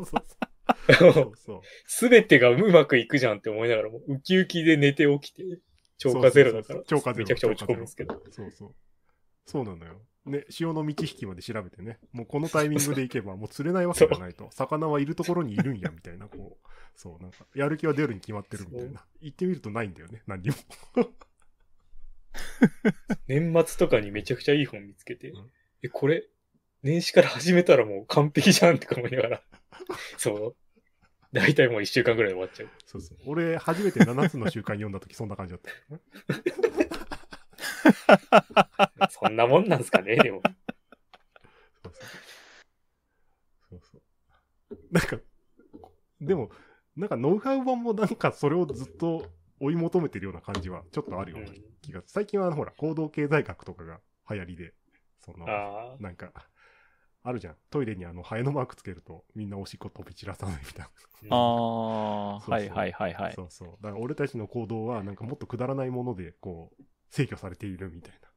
[1.09, 5.42] うそうすべてがうまくいくじゃんって思いながらもウキウキで寝て起きて
[5.99, 6.81] 超過ゼロだから
[7.14, 8.75] めちゃくちゃ落ち込むんですけどそうそう
[9.46, 14.49] そうなんだよね、潮の満ち引きまで調べてね、もうこのタイミングで行けばもう釣れないわけじゃないと。
[14.51, 16.67] 魚はいるところにいるんや、みたいな、こう。
[16.97, 19.05] そう、なんか、やる気は出るに決まってるみたいな。
[19.21, 20.57] 行ってみるとないんだよね、何にも。
[23.29, 25.51] 年末とかにめちゃくちゃいい本見つけて、うん
[25.83, 26.27] え、これ、
[26.83, 29.43] 年始から始めたらもう完璧じゃんって思いながら、
[30.19, 30.57] そう。
[31.33, 32.69] 大体もう一週間ぐらいで終わっちゃう。
[32.87, 33.19] そうそう。
[33.27, 35.71] 俺、初めて7つの習慣読んだ時そんな感じだった。
[39.19, 40.43] そんなもんなんすかね、 でも。
[41.83, 42.11] そうそう。
[43.71, 44.77] そうそう。
[44.91, 45.19] なんか、
[46.21, 46.51] でも、
[46.97, 49.27] なんかノウハウ本もなんかそれをずっと
[49.61, 51.47] 追い求めてるような感じはちょっとあるような
[51.83, 54.01] 気が、最近はほら、行動経済学とかが
[54.31, 54.75] 流行りで、
[55.21, 55.47] その、
[55.99, 56.33] なんか、
[57.23, 57.57] あるじゃん。
[57.71, 60.87] トイレにあの、ハエのマークつけると、みんなおしっこ飛び散らさないみたい
[61.29, 61.37] な。
[61.37, 63.33] ああ、そうそうはいはいはいはい。
[63.35, 63.69] そうそう。
[63.83, 68.29] だから俺たちの行動は、なんかもっとくだらないもので、こう、制御されているみたいな。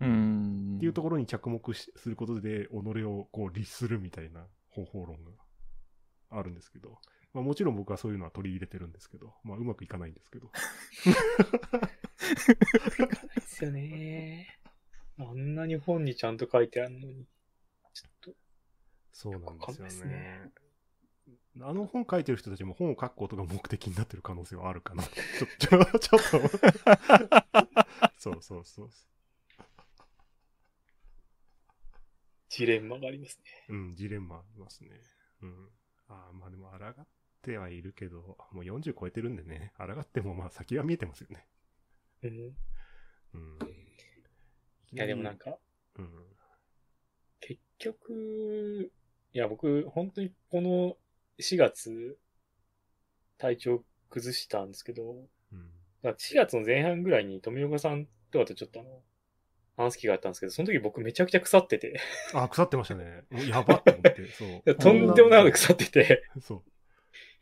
[0.00, 0.76] うーん。
[0.76, 5.32] っていうところに着目しすることで、己をこう律するみたいな方法論が
[6.30, 6.98] あるんですけど、
[7.32, 10.50] まあ、もちろん僕はそういうのは取り入れてるんですけど、まあ、うまくいかないんですけど。
[13.34, 14.60] ですよね。
[15.18, 17.26] あんなに本にちゃんと書いてあるのに。
[17.92, 18.32] ちょっと、
[19.12, 20.52] そうなんですよねね。
[21.60, 25.04] あの本書いてる人たちも本を書くことが目的になってる可能性はあるかな。
[25.04, 25.10] ちょ、
[25.58, 26.40] ちょ、ちょっと。
[28.18, 28.90] そうそうそう。
[32.54, 34.90] ジレンマがありますうん、ジレンマありますね。
[35.42, 35.68] うん。
[36.08, 37.06] ああ、まあでも、抗っ
[37.42, 41.48] てはいるけど、もう40超えてるんでね、抗ってもまあ先は見えてますよね。
[42.22, 42.30] ね。
[43.34, 43.58] うん。
[43.58, 43.68] うん。
[44.92, 45.58] いや、でもなんか、
[45.96, 46.08] うん。
[47.40, 48.92] 結局、
[49.32, 50.96] いや、僕、本当にこの
[51.40, 52.16] 4月、
[53.36, 55.10] 体調崩したんですけど、
[55.52, 55.70] うん。
[56.02, 59.02] だから4月の前半ぐらいに富岡さんとかとちょっとあの、
[59.76, 61.98] 話す気があったんですけど、その時僕めちゃくちゃ腐ってて、
[62.32, 63.24] あ、腐ってましたね。
[63.48, 64.74] やばって思って、 そう。
[64.76, 66.62] とんでもない腐ってて、そう。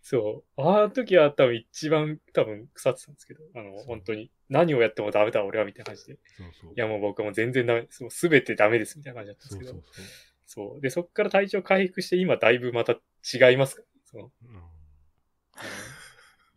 [0.05, 0.61] そう。
[0.61, 4.31] あの時は多分一番多分腐ってたんですけど、あの、本当に。
[4.49, 6.13] 何をやってもダメだ、俺は、みたいな感じで。
[6.15, 6.73] いそうそう。
[6.77, 8.03] や、もう僕はもう全然ダメです。
[8.03, 9.73] もう全てダメです、みたいな感じだったんですけど。
[9.73, 10.07] そうそうそう。
[10.45, 10.81] そう。
[10.83, 13.83] で、そっから体調回復して、今だいぶまた違いますか？
[14.05, 14.63] その、うん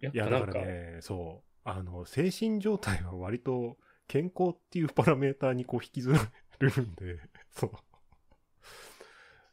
[0.02, 1.60] やっいや、ぱなんか、だからね、そう。
[1.64, 6.14] あの、精神状態は割と健康っていうパラメーターにこう引きず
[6.60, 7.20] るんで、
[7.52, 7.72] そう。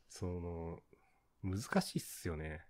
[0.08, 0.82] その、
[1.42, 2.64] 難しいっすよね。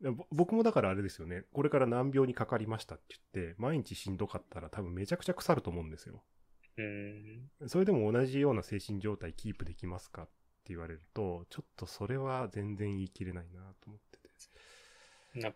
[0.00, 1.44] ぼ僕もだからあれですよね。
[1.52, 6.22] これから難病にかかりましたって言って、毎日しんどかったら多分めちゃくちゃ腐ると思うんですよ。
[6.76, 7.68] うーん。
[7.68, 10.32] それでも同じような精神状態キープできますかって
[10.68, 14.28] 言われると、ちょっとそれは全然言い切れないなと思ってて。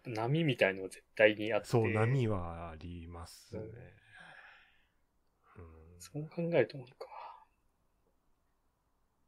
[0.06, 1.68] 波みたいのは絶対にあって。
[1.68, 3.62] そう、波はありますね。
[6.14, 6.94] うんそう考えるとなんか、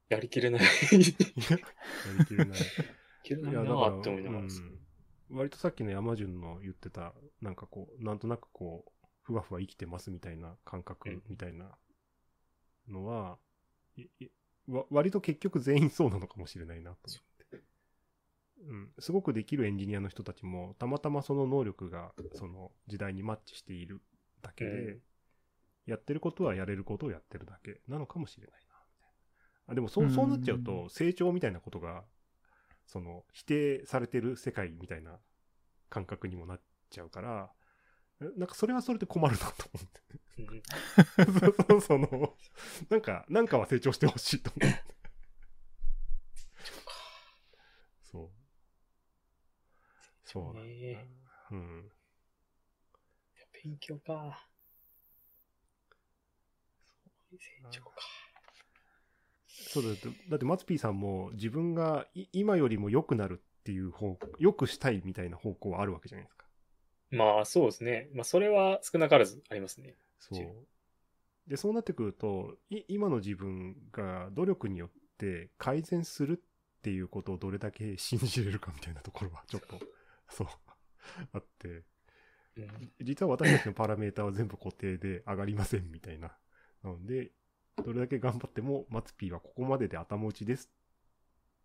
[0.08, 0.60] やりきれない。
[0.62, 0.98] いやや
[2.18, 2.58] りきれない。
[2.58, 2.62] い
[3.22, 4.62] けないなーって思いながらです。
[4.62, 4.84] うん
[5.30, 11.70] 割とさっきの山潤の言ってた、なんかこう、なんとなくこう、ふわふわ生きてますみたいな感覚みたいな
[12.88, 13.38] のは、
[14.68, 17.64] わ割と結局全員そうなのかもしれないなと思って。
[18.66, 24.02] うん、すごくできるエンジニアの人たちも、たまたまその能力がその時代にマッチしている
[24.42, 25.00] だけで、うん
[25.86, 29.72] やってることはやれることをやってるだけなのかもしれないな、みたいな。
[29.72, 32.04] あでもそう、そうなっちゃううと、成長みたいなことが、
[32.86, 35.18] その、否定されてる世界みたいな
[35.90, 36.60] 感覚にもなっ
[36.90, 37.50] ちゃうから、
[38.20, 40.00] えなんかそれはそれで困るなと思って。
[40.08, 40.62] うん
[41.40, 42.36] そうそうその、
[42.88, 44.84] なんか、なんかは成長してほしいと思って。
[48.02, 48.30] そう。
[50.24, 51.06] そうね
[51.50, 51.90] うん。
[53.62, 54.48] 勉強か。
[57.38, 57.90] 成長か。
[59.46, 66.46] そうだって、だって松 P さんも自分がい今よりも良くなるっていう方向、良くしたいみたいな方向はあるわけじゃないですか。
[67.10, 68.08] まあそうですね。
[68.12, 69.96] まあそれは少なからずありますね。
[70.18, 70.66] そう。
[71.46, 79.78] で、そうなってくると、い今の自分が努力によって改善するっていうことをどれだけ信じれるかみたいなところはちょっと、
[80.28, 80.46] そう、
[81.32, 81.82] あって、
[82.56, 86.36] うん、実は私たちのパラメータは全部固定で上がりませんみたいな。
[86.84, 87.32] なので、
[87.84, 90.70] どれだけ頑張っても、マツピーはここまでで頭打ちです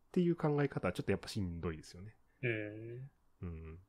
[0.09, 2.15] っていう考え方はちょっとやっぱしんどいですよね。
[2.41, 3.11] うん。
[3.41, 3.79] うん。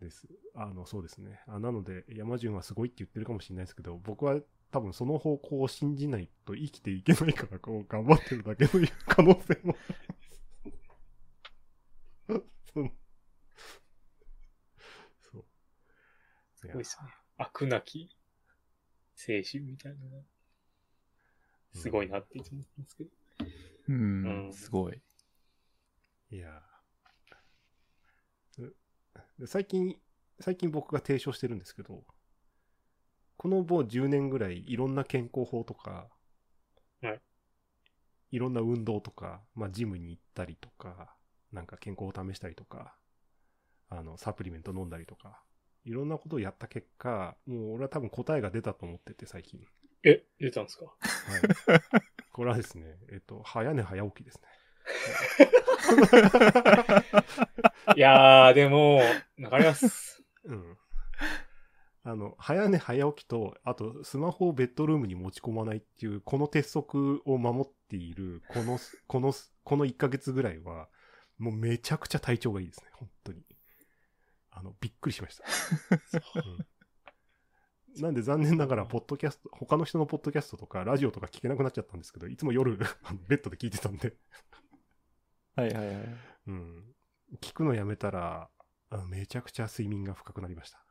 [0.00, 0.28] です。
[0.54, 1.40] あの、そうですね。
[1.48, 4.38] あなので、山順はすごいって言ってるかもしれないですけど、僕は
[4.70, 9.76] 多分その方向を信じないと生きていけないから、こう頑張ってるだけという可能性も。
[12.74, 12.90] そう。
[15.32, 15.44] そう。
[16.54, 17.10] すごいですね。
[17.38, 18.17] 悪なき
[19.18, 20.22] 精神みたいなのが、
[21.74, 23.10] すごいなっていつも思ってますけど。
[23.88, 25.02] うん、うんすごい。
[26.30, 26.62] いや
[29.46, 29.96] 最近、
[30.40, 32.04] 最近僕が提唱してるんですけど、
[33.36, 36.08] このもう10年ぐらいいろんな健康法とか、
[37.02, 37.20] はい。
[38.30, 41.16] いろんな運動とか、まあジムに行ったりとか、
[41.52, 42.94] なんか健康を試したりとか、
[43.90, 45.42] あの、サプリメント飲んだりとか、
[45.88, 49.58] いろんなことをやった結果、もう俺は多分答えが出たと思ってて最近。
[50.04, 50.84] え、出たんですか？
[50.84, 50.90] は
[51.78, 51.82] い。
[52.30, 54.48] これはですね、 えっと、早寝早起きですね。
[57.96, 58.96] いやー、でも、
[59.40, 60.22] わかります。
[60.44, 60.76] うん。
[62.04, 69.32] あの、早寝早起きと、あと、スマホをベッドルームに持ち込まないっていう、この鉄則を守っている、この、この、
[69.64, 70.90] この1ヶ月ぐらいは、
[71.38, 73.42] もうめちゃくちゃ体調がいいですね、本当に。
[74.58, 75.44] あの、びっくりしました。
[76.44, 76.66] うん
[77.96, 82.76] なんで残念ながら、ポッドキャスト、他の人のポッドキャストとか、ラジオとか聞けなくなっちゃったんですけど、いつも夜、
[83.28, 84.14] ベッドで聞いてたんで、
[85.56, 85.96] はいはいはい。
[86.46, 86.84] うん。
[87.40, 88.48] 聞くのやめたら、
[88.90, 90.82] あめちゃくちゃ睡眠が深くなりました。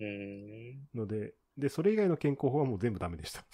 [0.00, 0.06] うー
[0.74, 0.88] ん。
[0.94, 3.44] ので、で、それ以外の健康法はもう全部ダメでした。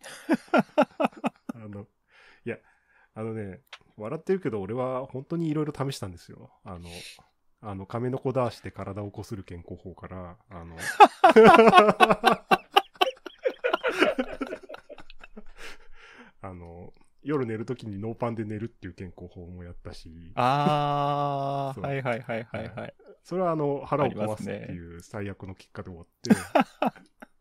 [1.54, 1.86] あの、
[2.44, 2.58] いや、
[3.14, 3.62] あのね、
[3.96, 6.50] 笑ってるけど、俺は本当にいろいろ試したんですよ。
[6.64, 6.88] あの、
[7.62, 10.76] あの、亀の子ダーシで体をこする健康法から、あの、
[16.42, 16.92] あの、
[17.22, 21.84] 夜寝るときにノーパンで寝るっていう健康法もやったし、あー、そう。
[21.84, 22.94] はいはいはいはいはい。
[23.24, 26.30] それはあの腹を壊すっていう最悪の結果で終わって、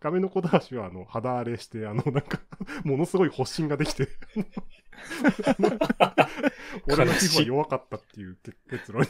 [0.05, 2.39] 亀の子だしはあの肌荒れして、あのなんか、
[2.85, 4.07] ものすごい発疹ができて、
[6.85, 9.07] 俺の皮膚は弱かったっていう結結論に。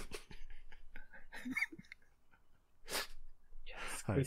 [3.98, 4.26] すごい。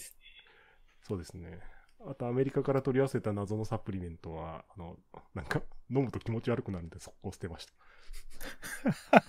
[1.00, 1.58] そうですね。
[2.06, 4.98] あとアメリカから取り寄せた謎のサプリメントは、あの、
[5.32, 7.72] なんか飲むと気持ち悪くなるんで速攻捨てました。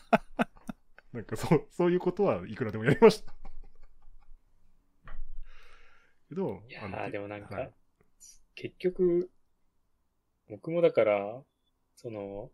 [1.13, 3.38] なんかそう、そういうことはいくらでもやりました。
[6.30, 7.71] けど、いやあのー、でもなんか、はい
[8.59, 9.30] 結局、
[10.49, 11.41] 僕もだから、
[11.95, 12.49] その、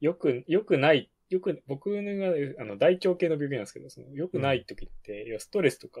[0.00, 6.00] よく、よくない、よく、僕が、あの、大腸系の病気なんですけど、その、よくない時って、要はストレスとか、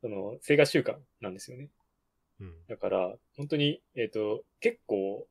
[0.00, 1.68] その、生活習慣なんですよね。
[2.40, 2.54] うん。
[2.68, 5.28] だから、本当に、えっ、と、結構、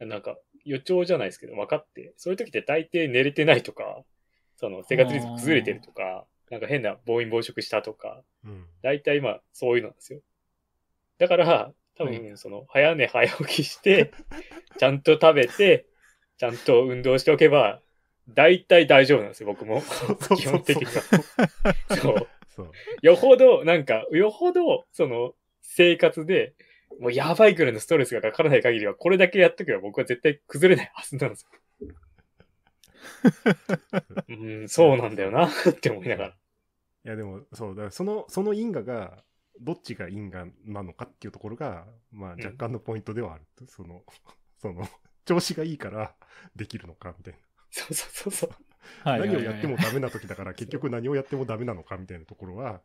[0.00, 4.02] なんか、予兆じゃないですけど、分かって、そういう時って大抵寝れてないとか、
[4.56, 8.64] その、生活リズム崩れてるとか、なんか変な暴飲暴食したとか、うん。
[8.80, 10.20] 大体まあ、そういうのなんですよ。
[11.18, 14.12] だから、多は分、その、早寝早起きして、
[14.78, 15.86] ちゃんと食べて、
[16.38, 17.82] ちゃんと運動しておけば、
[18.28, 19.82] 大体大丈夫なんですよ、僕も。
[20.36, 20.92] 基本的には。
[22.00, 22.28] そう。
[22.54, 22.70] そう。
[23.02, 26.54] よほど、なんか、よほど、その、生活で、
[27.00, 31.48] もうやばいくらいのストレスがかからない限りは、これだけやっとけば僕は絶対崩れないはずなんです
[31.80, 31.88] よ。
[34.28, 34.32] う
[34.64, 36.34] ん、そうなんだよな、って思いながら。
[37.04, 39.22] いや、でも、そう、だからその、その因果が、
[39.60, 43.44] どっちが因果なのかっていうところが、まあ、うん若干のポイントではある。
[43.68, 44.02] その、
[44.58, 44.88] その、
[45.24, 46.16] 調子がいいから
[46.56, 47.40] できるのか、みたいな。
[47.70, 48.50] そうそうそうそう。
[49.04, 52.82] 何をやってもダメな時だから、結局何をやってもダメなのか、みたいなところは、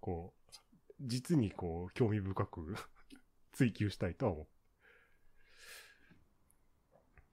[0.00, 0.50] こう、
[1.00, 2.74] 実にこう、興味深く
[3.52, 4.48] 追求したいとは思う。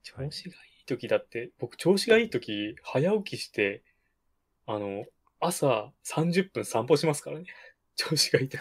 [0.03, 3.83] 調子がいい時だって、僕調子がいい時、早起きして、
[4.65, 5.05] あの、
[5.39, 7.45] 朝30分散歩しますからね。
[7.95, 8.59] 調子がいい時。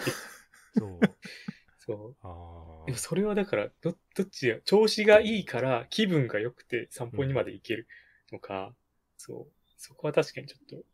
[0.78, 1.00] そう。
[1.78, 2.16] そう。
[2.22, 7.86] あでもそれはだから、ど、どっちや、調子がいいから気分が良くて散歩にまで行ける
[8.32, 8.74] のか、
[9.16, 9.52] そう。
[9.76, 10.84] そこは確かにちょっと、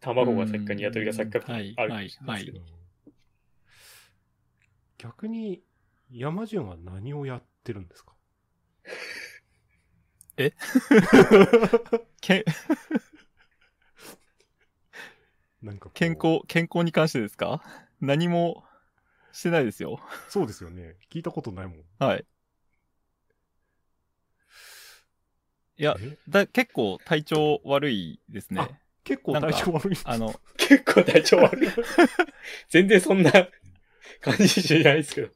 [0.00, 2.66] 卵が先か鶏が先かうんはいあるかもしれないですけど。
[4.98, 5.62] 逆に、
[6.10, 8.14] 山潤は何をやってるんですか？
[12.20, 12.44] け？
[15.62, 17.62] なんか健康、健康に関してですか？
[18.00, 18.64] 何も
[19.32, 20.00] してないですよ。
[20.28, 20.96] そうですよね。
[21.10, 21.84] 聞いたことないもん。
[21.98, 22.24] はい。
[25.78, 26.16] いや、え？
[26.28, 28.80] だ結構体調悪いですあね。
[29.04, 29.98] 結構体調悪い。
[30.04, 31.68] あの、結構体調悪い。
[32.68, 33.30] 全然そんな
[34.20, 35.28] 感じじゃないですけど。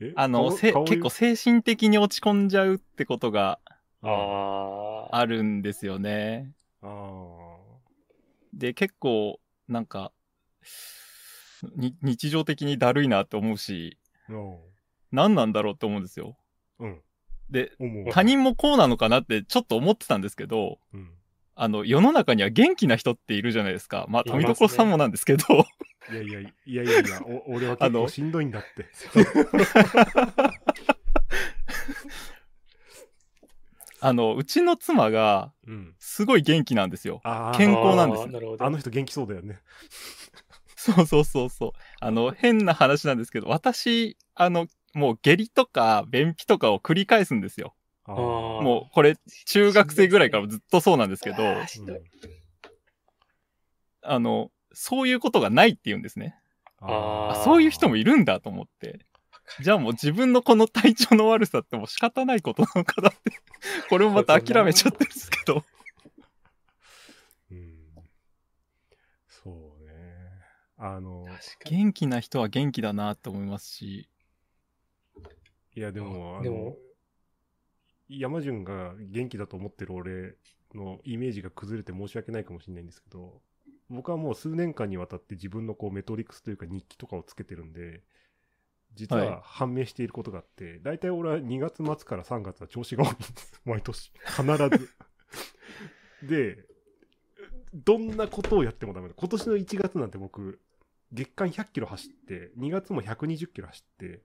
[0.00, 0.12] え？
[0.16, 3.60] あの、せ結構精神的に落ち込んじゃうってことが
[4.02, 6.52] あるんですよね。
[8.52, 10.12] で、結構、なんか、
[11.76, 13.98] に日常的にだるいなって思うし、
[14.28, 14.56] うん
[15.12, 16.36] 何なんだろうって思うんですよ。
[16.80, 17.00] うん。
[17.48, 17.70] で。
[18.10, 21.10] 他人もこうなのかなってちょっと思ってたんですけど、うん。
[21.54, 24.06] あの、世の中には元気な人っているじゃないですか。
[24.08, 25.44] まあ、富所さんもなんですけど、
[26.10, 28.90] いやいやいやいやいや、お俺は結構しんどいんだって。
[34.04, 35.94] あの、うちの妻がうん。
[35.98, 37.22] すごい元気なんですよ。
[37.24, 38.66] ああ、健康なんですあーなるほど。
[38.66, 39.60] あの人元気そうだよね。
[40.76, 41.72] そうそうそうそう。
[42.00, 47.74] あの、変な話なんですけど、私、あの、もう下痢とか便秘とかを繰り返すんですよ。
[48.06, 51.36] もうこれ、中学生ぐらいからずっとそうなんですけど、
[54.02, 56.38] あの、そういうことがないって言うんですね。
[56.78, 59.06] あそういう人もいるんだと思って。
[59.60, 63.18] じゃあもう自分のこの体調の悪さってもう仕方ないことなのかなって。
[63.88, 65.64] これもまた諦めちゃってるんですけど。
[67.50, 67.78] うん。
[69.28, 69.92] そうね。
[70.76, 71.26] あの。
[71.64, 74.08] 元気な人は元気だなって思いますし。
[75.76, 76.78] いやでも、あのでも、
[78.08, 80.36] 山潤が元気だと思ってる俺
[80.74, 83.40] のイメージが崩れて申し訳ないかもしれないんですけど、
[83.90, 88.02] 僕はもう数年間にわたって自分のこうメトリックスというか日記とかをつけてるんで、
[88.94, 93.60] 実はいは判明していることがあって、大体俺は2月末から3月は調子が悪いんです。
[93.64, 94.12] 毎年。
[94.24, 94.90] 必ず。
[96.28, 96.64] で、
[97.72, 99.14] どんなことをやってもダメだ。
[99.16, 100.60] 今年の1月なんて僕、
[101.12, 104.22] 月間100キロ走って、2月も120キロ走って、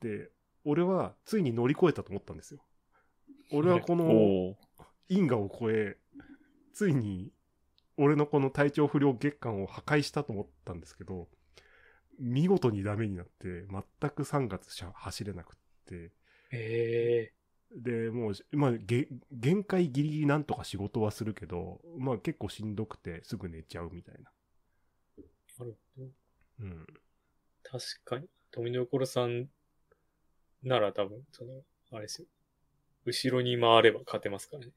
[0.00, 0.30] で、
[0.64, 2.60] 俺はついに乗り越えたと思ったんですよ。
[3.52, 4.56] 俺はこの
[5.08, 5.96] 因果を超え、
[6.72, 7.32] ついに
[7.96, 11.28] 俺のこの体調不良月間を破壊したと思ったんですけど、
[12.18, 13.66] 見事にダメになって、
[14.00, 15.56] 全く3月しゃ走れなくっ
[15.86, 16.12] て、
[16.50, 17.32] え
[17.74, 24.30] で、もう、まあ、げ限界ギリギリなんとか仕事はするけど、まあ結構しんどくてすぐ寝ちゃうみたいな。
[25.18, 25.22] え
[25.58, 26.08] なるほど。
[26.60, 26.86] うん。
[27.62, 28.28] 確かに。
[28.50, 29.48] 富野ころさん
[30.62, 32.26] なら多分、その、あれですよ。
[33.06, 34.72] 後ろに回れば勝てますからね。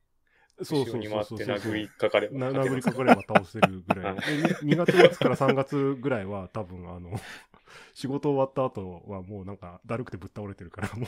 [0.64, 1.26] そうそうそうそう回っ
[1.60, 4.16] て殴りかかれば殴りかかれば倒せるぐらい。
[4.16, 7.20] はで2月末から3月ぐらいは多分あの、
[7.94, 11.08] 仕事終わった後はもうなんかだるくてぶっ倒れてるから、もう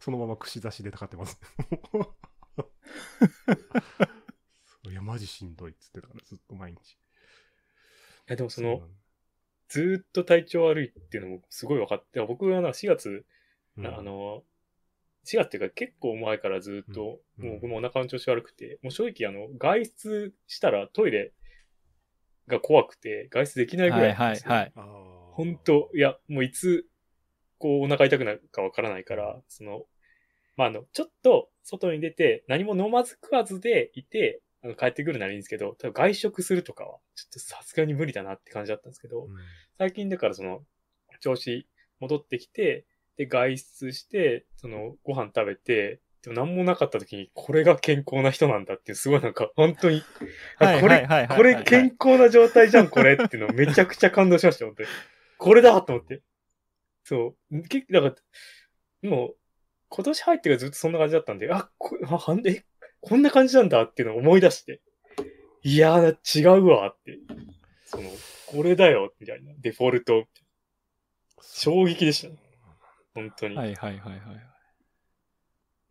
[0.00, 1.38] そのまま串刺しでかかってます。
[4.88, 6.94] いや、マジしんどいっつってたから、ずっと毎日。
[6.94, 6.96] い
[8.28, 8.88] や、でもその
[9.68, 13.26] ずーっと体調悪いっていうのもすごい分かって、僕はな4月、
[13.76, 14.42] うんあの、
[15.26, 17.48] 4月っていうか結構前からずっと、うん。
[17.48, 21.32] もう僕もお腹の調子悪くて、もう正直あの、外出したらトイレ
[22.46, 24.72] が怖くて、外出できないぐらいはいはいはい。
[24.74, 26.86] 本当いや、もういつ、
[27.58, 29.84] こう、お腹痛くなるかわからないから、その、
[30.56, 39.28] まあ、あの、ちょっと外に出て、何も飲まず食わずでいて、あの帰ってくるならいいんですけど、多分外食するとかは、ちょっとさすがに無理だなって感じだったんですけど、うん。
[39.76, 40.62] 最近だからその、
[41.20, 41.66] 調子
[42.00, 42.86] 戻ってきて、
[43.16, 50.02] で、外出して、その、ご飯食べて、でも何もなかった時に、これが健康な人なんだってすごいなんか、本当に、
[50.58, 54.88] あこれ、はいこれ健康な状態じゃん、これっていうのめちゃくちゃ感動しました、本当に。
[55.38, 56.22] これだと思って。
[57.04, 57.62] そう。
[57.68, 58.08] 結だか
[59.02, 59.36] ら、もう、
[59.88, 62.64] 今年入ってからずっとそんな感じだったんで、あ、こあはんえ、
[63.00, 64.80] こんな感じなんだっていうのを思い出して、
[65.62, 67.18] いやー、違うわって。
[67.84, 68.10] その、
[68.46, 69.52] これだよ、みたいな。
[69.60, 70.24] デフォルト。
[71.40, 72.45] 衝撃でしたね。
[73.16, 73.56] 本当に。
[73.56, 74.20] はいはいはいはい。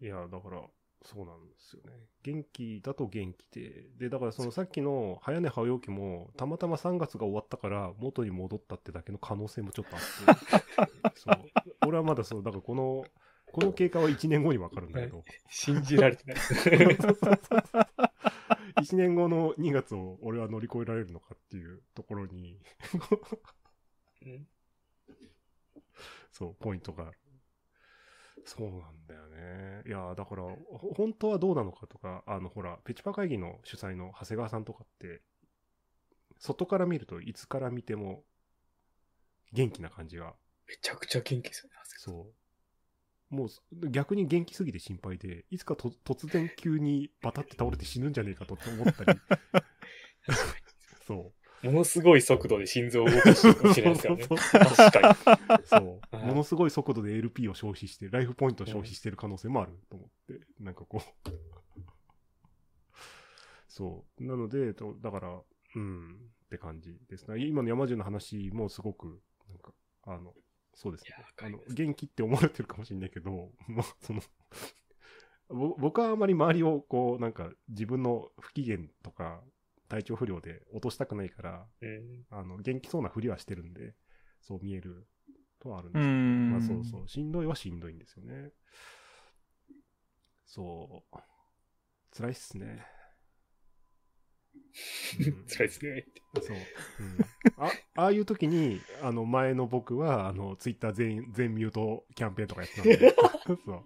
[0.01, 0.61] いや、だから、
[1.01, 1.91] そうなんですよね。
[2.23, 3.89] 元気だと元気で。
[3.97, 10.01] で、だからそのさっきの早寝早起きも、たまたま3月が終わったから元に戻ったってだけの可能性もちょっとあっ
[11.13, 11.17] て。
[11.19, 11.35] そう。
[11.87, 13.05] 俺はまだそう、だからこの、
[13.47, 15.23] この経過は1年後にわかるんだけど。
[15.49, 16.37] 信じられてない。
[18.81, 22.59] 1年後の2月を俺は乗り越えられるのかっていうところに、
[24.25, 24.47] うん
[26.37, 27.17] そう、ポイントがある。
[28.43, 29.83] そうなんだよね。
[29.87, 35.21] いや、だから、ほ本当はどうなのかとか、あの、ほら、ペチパ会議の主催の長谷川さんとかって、
[36.37, 38.25] 外から見るといつから見ても
[39.53, 40.35] 元気な感じが、
[40.67, 41.75] めちゃくちゃ元気ですよね。
[41.85, 42.33] そ
[43.31, 43.35] う。
[43.35, 49.19] もう逆に元気すぎて心配で、いつかと突然急にバタって倒れて死ぬんじゃねえかと思ったり、
[51.07, 51.44] そう。
[51.63, 54.25] ものすごい速度で心臓を動かしてるかもしれないですからね。
[54.75, 55.65] 確かに。
[55.65, 56.15] そう。
[56.15, 61.29] はいものすごい速度で LP を消費して、ライフポイントを消費してる可能性もあると思って、なんかこう。
[63.67, 64.23] そう。
[64.23, 65.41] なので、とだから、
[65.75, 67.45] うん、って感じですね。
[67.45, 70.33] 今の山中の話もすごく、なんか、あの、
[70.73, 74.21] そうですねあの元気って思われてるかもしれないけど、もうその、
[75.49, 79.41] ぼ僕はあまり周りをこう、なんか自分の不機嫌とか
[79.87, 82.25] 体調不良で落としたくないから、うん。
[82.29, 83.95] あの、元気そうなふりはしてるんで、
[84.41, 85.07] そう見える
[85.59, 86.51] とはあるんうですけど、ん。
[86.51, 88.51] まあそうそう、しんどいはしんどいんですよね。
[90.45, 91.17] そう。
[92.15, 92.85] 辛いっすね。
[95.19, 96.05] うん 辛いですね。
[96.41, 96.57] そう。
[96.99, 97.17] うん、
[97.57, 103.15] あああいう時に、あの、前の僕は、あの、ツイッター全員、全ミュートキャンペーンとかやってたんで、
[103.65, 103.85] そ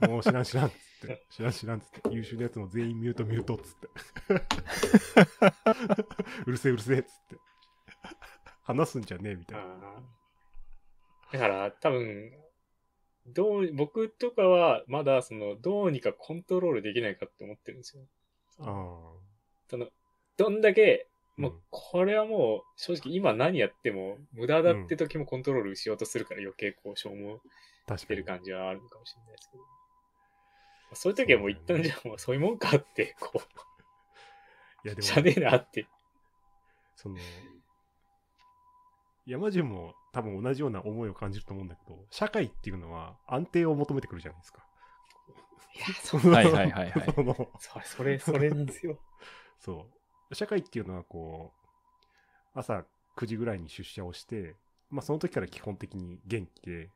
[0.00, 0.08] う。
[0.08, 3.88] もう知らん知らんっつって、知らん知らんっつって、優秀なやつも全員ミュートミュートっつって。
[6.46, 7.36] うるせえうるせえっつって。
[8.62, 10.02] 話すんじゃねえみたいな。
[11.32, 12.32] だから、多分、
[13.26, 18.04] どう、僕とかは、まだ、その、どうにかコントロールできないかって思ってるんですよ。
[18.60, 18.64] あ
[19.68, 19.88] その、
[20.36, 21.06] どんだけ、
[21.38, 21.40] あ。
[21.40, 27.38] もう、これはもう、正直今何やっても、無駄だって時もコントロールしようとするから余計こう消耗
[27.96, 28.24] してる。
[28.24, 29.79] 感じはあるのかもしれないですけど。
[30.94, 33.42] そういう時はもう一旦じゃあもうそういうもんかって、こ
[34.84, 35.86] いや、う、でじゃねも、えなって。
[36.96, 37.16] その、
[39.26, 44.64] 山順も多分同じような思いを感じると思うんだけど、社会っていうのは安定を求めてくるじゃないですか。
[45.74, 48.98] いや、そはいはいはいはいそのそれ、それ、それなんですよ。
[49.60, 49.86] そ
[50.30, 50.34] う。
[50.34, 52.84] 社会っていうのはこう、朝
[53.16, 54.56] 9時ぐらいに出社をして、
[54.88, 56.90] まあその時から基本的に元気で、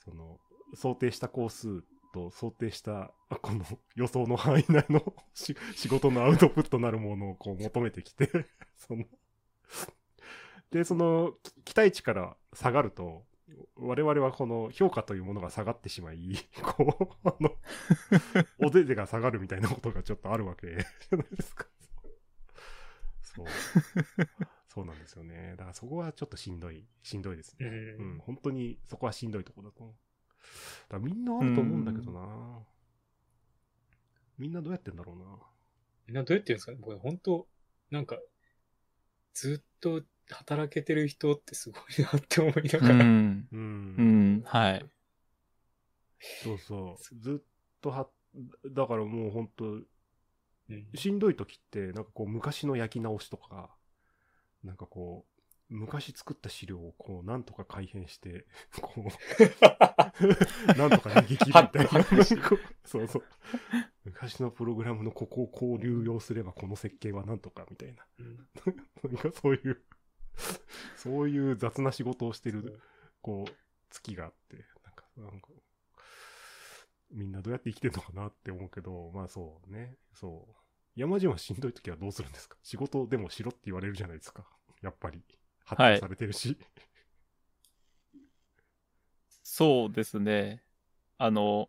[0.00, 0.40] その、
[0.74, 1.84] 想定した工数
[2.14, 3.64] と想定した、あ この
[3.96, 8.30] 予想の範囲内の し仕事のアウトプットなるものをこう求めてきて、
[8.78, 9.04] その、
[10.70, 13.26] で、その、き期待値から下がると、
[13.76, 17.56] 我々はこの評価というものが下がってしまい、こう、あの、
[18.58, 21.66] お手手が下がるみたいなことがちょっとあるわけじゃないですか。
[23.22, 23.46] そう。
[24.68, 25.54] そうなんですよね。
[25.56, 27.68] だからそこはちょっとしんどい、しんどいですうね。
[27.68, 28.18] うん、ん。
[28.18, 29.94] 本当にそこはしんどいところだと思う。
[30.88, 32.58] だみんなあると思うんだけどな。
[34.38, 35.24] みんなどうやってんだろうな。
[36.06, 36.78] みんなどうやってるんですかね？
[36.80, 37.46] 僕、本当
[37.90, 38.18] なんか、
[39.32, 42.94] ずっと働けてる人ってすごいなって思いなうがら。
[43.04, 43.48] ん。
[43.52, 43.94] うん。
[43.96, 44.42] うん。
[44.44, 44.86] はい。
[46.42, 47.20] そうそう。
[47.20, 47.44] ずっ
[47.80, 48.08] とは、
[48.66, 49.86] だからもう本当う
[50.72, 53.70] んしんどい時って、なんかこう昔の焼き直しとか、
[54.62, 55.33] なんかこう、
[55.68, 58.46] 昔作った資料をこう、なんとか改変して、
[58.80, 59.08] こう、
[60.78, 62.24] なんとか逃げ切るみたいな。
[62.84, 63.22] そうそう。
[64.04, 68.06] 昔のプログラムのここをこう流用すればこの設計はなんとかみたいな。
[68.18, 68.48] うん
[69.04, 69.82] なんかそういう、
[70.96, 72.80] そういう雑な仕事をしてる、
[73.22, 73.52] こう、
[73.90, 75.48] 月があって、なんか、なんか、
[77.10, 80.54] みんなどうやって生きてるのかなって思うけど、まあそうね、そう。
[80.96, 82.56] 山人はしんどい時はどうするんですか？
[82.62, 84.46] 仕事でもしろって言われるじゃないですか。
[84.82, 85.22] やっぱり。
[85.64, 86.56] 発はい表されてるし。
[89.42, 90.62] そうですね。
[91.18, 91.68] あの、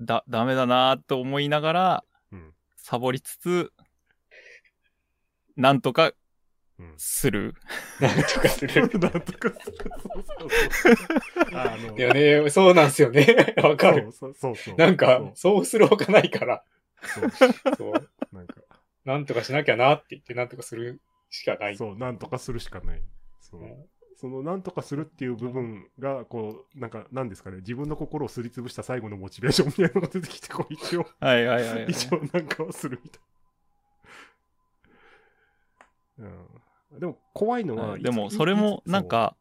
[0.00, 2.54] だ、ダメだなと思いながら、うん。
[2.76, 3.72] サボりつつ、
[5.56, 6.12] なんとか
[6.78, 6.94] うん。
[6.98, 7.54] する。
[8.00, 8.82] なんとかする。
[9.00, 9.76] なんとかする。
[10.02, 11.58] そうそうそう。
[11.58, 13.54] あのいやね、そうなんですよね。
[13.62, 14.12] わかる。
[14.12, 14.76] そうそうそう。
[14.76, 16.62] なんか、そうするほかないから、
[17.02, 18.10] そう、そうそう。
[18.32, 18.60] なんか、
[19.06, 21.00] なんとかしなきゃなって言って、なんとかする
[21.36, 21.76] しかない。
[21.76, 23.02] そう、なんとかするしかない。
[23.40, 23.60] そう。
[23.60, 23.86] うん
[24.18, 31.86] そのなんとかするっていう部分が、こう、なんか、なんですかね、自分の心をすりつぶした最後のモチベーションみたいなのが出てきて、こう、一応、はいはいはい、はい。
[31.90, 33.20] 一応なんかはするみたい
[36.24, 36.28] な。
[36.92, 37.00] うん。
[37.00, 39.36] でも、怖いのは、はいでも、それも、なん、か。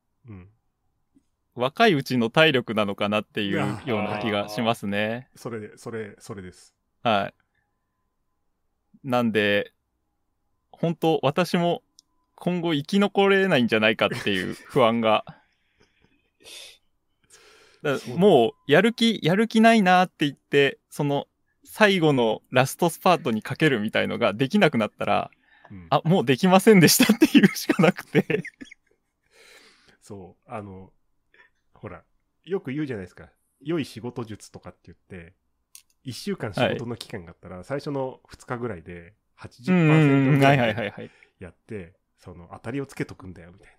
[1.56, 5.30] 若いうちの体力なのかなっていうような気がしますね。
[5.38, 6.76] それで、それ、それです。
[7.02, 7.34] はい。
[9.08, 9.72] なんで、
[10.74, 11.82] 本当私も
[12.36, 15.26] 今後生き残れないんじゃないかっていう不安が。
[18.18, 21.28] もう、やる気、やる気ないなって言って、その、
[21.64, 25.32] 最後のラストスパートにかけるみたいのができなくなったら、
[25.70, 25.88] うん。
[25.90, 28.44] あ、もうできませんでしたっていうしかなくて。
[30.02, 30.94] そう、あの、
[31.74, 32.04] ほら、
[32.44, 33.32] よく言うじゃないですか。
[33.62, 35.34] 良い仕事術とかって言って、
[36.06, 40.40] 1週間仕事の期間があったら、最初の2日ぐらいで80%うんうんうん。
[40.40, 41.12] ぐはいらい。
[41.40, 43.78] やって、その当たりをつけとくんだよ、みたい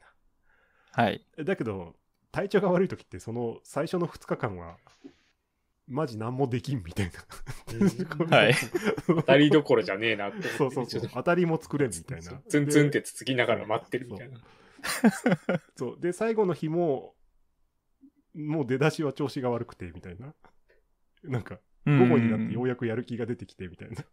[0.93, 1.25] はい。
[1.37, 1.45] な。
[1.45, 1.95] だけど、
[2.33, 4.77] 体調が悪い時って、その最初の2日間は、
[5.89, 7.11] マジ何もできんみたい
[8.31, 8.37] な。
[8.37, 8.55] はい
[9.07, 12.43] 当たりどころじゃねえなってそうそうそう当たりも作れんみたいな。
[12.49, 14.41] ツンツンっでてつつきながら待ってるみたいな。
[15.77, 16.01] そう。
[16.01, 17.15] で、最後の日も、
[18.35, 20.35] もう出だしは調子が悪くて、みたいな。
[21.25, 24.05] なんか、午後になってようやくやる気が出てきて、みたいな。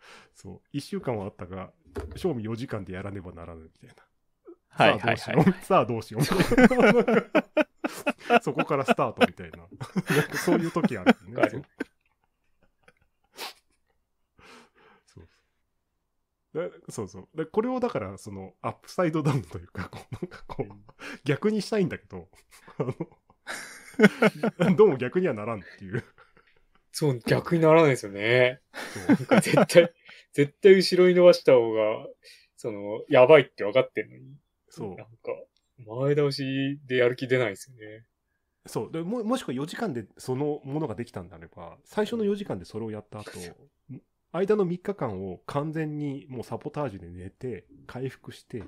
[0.34, 0.60] そう。
[0.72, 1.72] 一週間はあったが、
[2.16, 4.04] 賞味4時間でやらねばならぬ、みたいな。
[4.68, 5.52] はいはいはい。
[5.62, 6.24] さあどうしよう。
[6.24, 6.96] さあどうしよう。
[6.98, 7.16] みたい
[8.28, 9.58] なそこからスタートみたいな。
[9.58, 9.68] なん
[10.28, 11.50] かそういう時あるよね。
[11.50, 11.62] そう
[16.52, 17.28] そうだそうそう。
[17.36, 20.72] でこれをだから、その、アップサイドダウンというか、こう、なんかこう、
[21.24, 22.28] 逆にしたいんだけど、
[22.78, 22.94] あの、
[24.76, 26.04] どうも逆にはならんっていう。
[26.92, 28.60] そう、逆にならないですよね。
[28.72, 29.92] そうなんか絶対、
[30.32, 32.06] 絶対後ろに伸ばした方が、
[32.56, 34.36] その、やばいって分かってんのに。
[34.68, 35.06] そうなんか、
[35.78, 38.06] 前倒しでやる気出ないですよね。
[38.66, 43.30] そうでももしくは4時間でそのものができたんであれば最初の4時間でそれをやった後
[44.32, 48.62] 間の3日間を完全にもうサポタージュで寝て回復して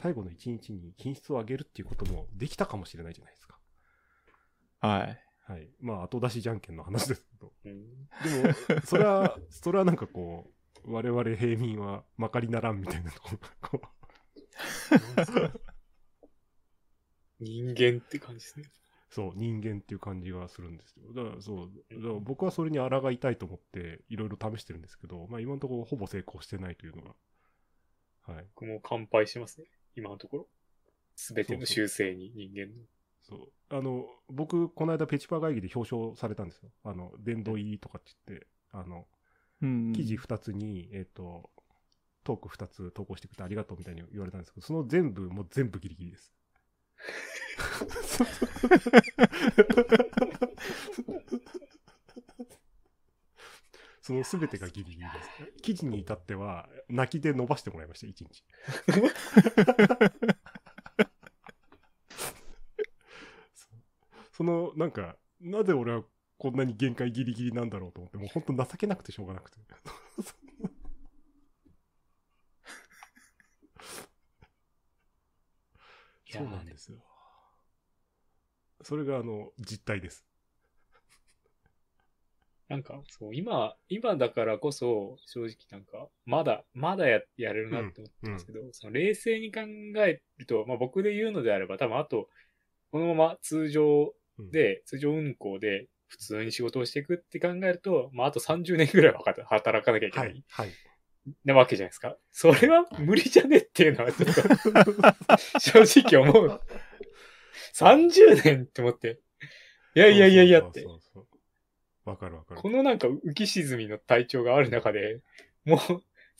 [0.00, 3.58] 最後の1日に品質を上げるっていうこともできたかもしれないじゃないですか
[4.80, 5.27] はい。
[5.48, 7.84] はいまあ後出しじゃんけんの話ですけど うん、
[8.22, 10.50] でもそれはそれはなんかこ
[10.84, 13.88] う我々平民はまかりならんみたいなところがこう
[17.40, 18.70] 人間って感じですね。
[19.10, 21.12] そう、人間っていう感じがするんですよ。
[21.14, 27.14] だからそう、だから僕はそれに抗いたいと思っていろいろ試してるんですけど、まあ今のところほぼ成功してないというのが。
[28.34, 28.46] はい。
[28.54, 29.66] 僕も乾杯しますね。
[29.96, 30.48] 今のところ。
[31.16, 32.72] すべての修正に人間の。
[32.74, 32.86] そう。
[33.70, 36.70] あの、僕、この間ペチパー会議で表彰されたんですよ。
[36.84, 39.06] あの、殿堂入りとかって言って、あの、
[39.60, 41.50] うん記事2つに、えっ、と、
[42.24, 46.32] トーク2つ投稿してくれてありがとうみたいに言われたんですけど、その全部、もう全部ギリギリです。
[54.08, 55.28] その全てがギリギリです。
[55.60, 58.42] 記事に至っては、泣きで伸ばしてもらいました、1日。
[63.54, 63.72] そう
[64.38, 66.04] その、なんか、なぜ俺は
[66.38, 69.58] こんなに限界ギリギリなんだろうと思って、もう本当情けなくてしょうがなくて。
[76.30, 76.98] そうなんですよ。
[78.82, 80.24] それがあの実態です。
[82.68, 92.30] なんか、そう、今、今だからこそ、正直なんか、まだ、まだや、やれるなって思ってますけど、その冷静に考えると、まあ僕で言うのであれば、多分あと、
[92.92, 94.14] このまま通常
[94.50, 100.44] で、通常運行で、普通に仕事をしていくって考えると、まああと30年ぐらいは働かなきゃいけない、はい。
[100.48, 100.70] はい。
[101.44, 102.16] なわけじゃないですか。
[102.32, 106.60] それは無理じゃねっていうのはちょっと、 正直思う。
[107.74, 109.20] 30年って思って。
[109.94, 110.86] いやいやいやいやって
[112.04, 112.70] わかるわかるこ。
[112.70, 115.20] のなんか浮き沈みの体調がある中で、
[115.64, 115.78] もう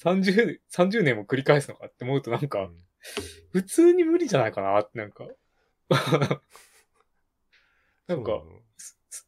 [0.01, 2.89] 30、30年も繰り返すのかって思うとなんか、うん
[3.53, 5.25] 普通に無理じゃないかなってなんか。
[8.09, 8.43] なんか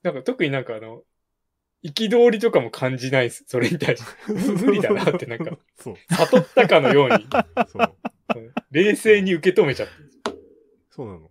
[0.02, 1.02] なんか特になんかあの、
[1.82, 3.44] 憤りとかも感じないです。
[3.46, 4.32] それに対して。
[4.66, 5.96] 無理だなってなんか、そう。
[6.08, 7.26] 悟ったかのように、
[7.68, 7.96] そう。
[8.70, 9.92] 冷静に受け止めちゃって。
[10.90, 11.30] そうなの。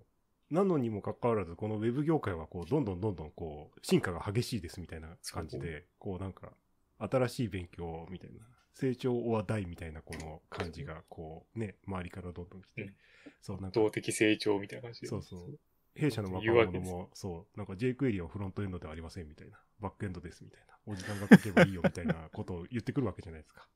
[0.49, 6.51] なのにもかかわらず、このウェブ業界はこう、どんどんどんどんこう、進化が激しいですみたいな感じで、こうなんか、
[6.97, 8.39] 新しい勉強みたいな、
[8.73, 12.95] 成長は大みたいなこの感じが、こうね、周りからどんどん来て、うん
[13.41, 15.07] そう、なんか、動的成長みたいな感じで。
[15.07, 15.59] そうそう。
[15.99, 23.67] 弊社の若者も、そう、なんか jQuery はフロントエンドではありませんみたいな、バックエンドですみたいな、おじさんが書けばいいよみたいなことを言ってくるわけじゃないですか。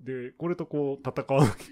[0.00, 1.64] で、これとこう、戦わなきゃ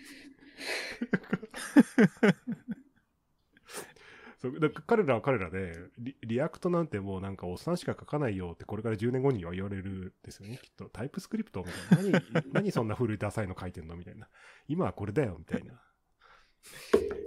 [4.38, 10.88] そうだから彼らは彼らでリ、 React なんてもうなんかおっさんしか書かないよってこれから10年後には言われるんですよね、きっと。
[10.90, 12.20] TypeScript みたいな。
[12.32, 14.28] 何、 何そんな古いダサいの書いてんのみたいな。
[14.68, 15.72] 今はこれだよ、みたいな。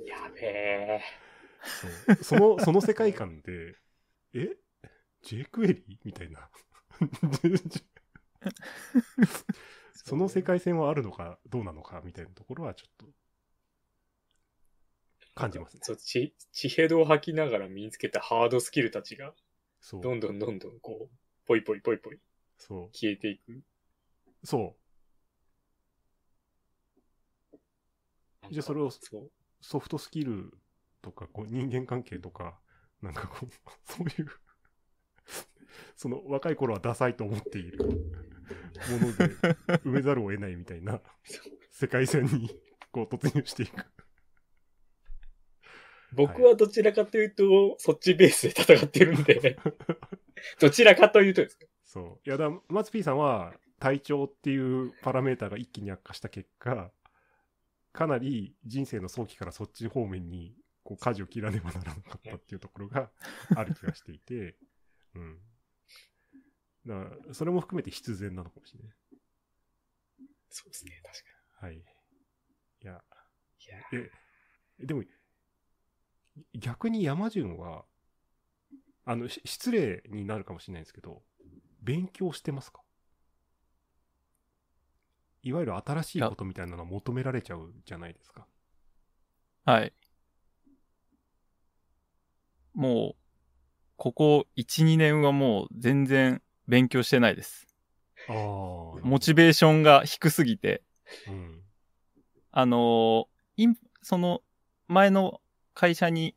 [0.05, 1.01] やべえ。
[1.63, 3.75] そう その、その世界観で、
[4.33, 4.57] え
[5.23, 5.83] ?jQuery?
[6.03, 6.49] みたいな。
[9.93, 13.05] その世界線はあるのかどうなのかみたいなところはちょっと
[15.35, 15.81] 感じますね。
[15.83, 19.33] そう、ち、地ヘドを吐きながら身につけたハードスキルたちが、
[19.79, 20.01] そう。
[20.01, 22.19] どんどんどんどんこう、ポイポイポイポイ
[22.57, 23.51] そ消えていく。
[23.53, 23.63] う。
[24.43, 24.75] そ
[27.53, 27.59] う。
[28.51, 28.91] じゃあそれを。
[29.61, 30.53] ソフトスキル
[31.01, 32.59] とかこう人間関係とか
[33.01, 33.49] なんかこう、
[33.85, 34.29] そういう、
[35.95, 39.35] その若い頃はダサいと思っているもので
[39.83, 41.01] 埋めざるを得ないみたいな
[41.69, 42.49] 世界線に
[42.91, 43.85] こう突入していく。
[46.11, 49.59] 僕はどちらかというと、そっちベースで戦ってるんで、
[50.59, 51.67] どちらかというとですね。
[51.85, 52.27] そう。
[52.27, 56.91] いやだ、松 P さんは体調っていうパラメーターが一気に悪化した結果、
[57.91, 60.55] かなり人生の早期からそっち方面に
[60.89, 63.11] こう舵を切らねばならなかったっていうところが
[63.53, 64.57] ある気がしていて、
[65.13, 65.39] うん。
[66.87, 68.97] だから、それも含めて必然なのかもしれない。
[70.49, 71.19] そうですね、確
[71.59, 71.75] かはい。
[71.77, 71.83] い
[72.87, 73.03] や、
[73.61, 73.67] に。
[73.67, 73.77] いや
[74.79, 75.03] え、でも、
[76.55, 77.85] 逆に山順は、
[79.05, 81.21] あの、し失礼になるかもしれないんですけど、
[81.83, 82.81] 勉強してますか？
[85.43, 88.47] いわゆる新しいことみたいなのは求められちゃうじゃないですか。
[89.65, 89.93] はい。
[92.79, 93.15] もう、
[93.97, 97.67] ここ1、2年はもう全然勉強してないです。
[99.03, 100.81] モチベーションが低すぎて、
[101.27, 101.61] うん。
[102.51, 104.41] あのーその
[104.87, 105.41] 前の
[105.73, 106.35] 会社に、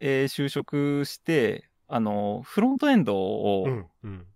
[0.00, 3.86] えー就職して、あのーフロントエンドうをん。
[4.02, 4.26] うん。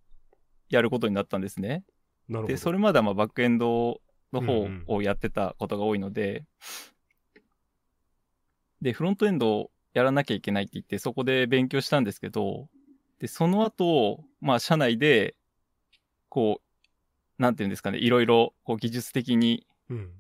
[0.69, 1.83] やることになったんですね。
[2.29, 2.47] なるほど。
[2.47, 4.01] で、それまではまあバックエンド
[4.33, 6.45] の方うんうんをやってたことが多いので、
[8.81, 12.69] で、フロントエンドをやらなきゃいけないって言って、そこで勉強したんですけど、
[13.19, 15.35] で、その後、まあ、社内で、
[16.29, 16.61] こ
[17.39, 20.11] う、なんていうんですかね、いろいろ、こう、技術的に、うん。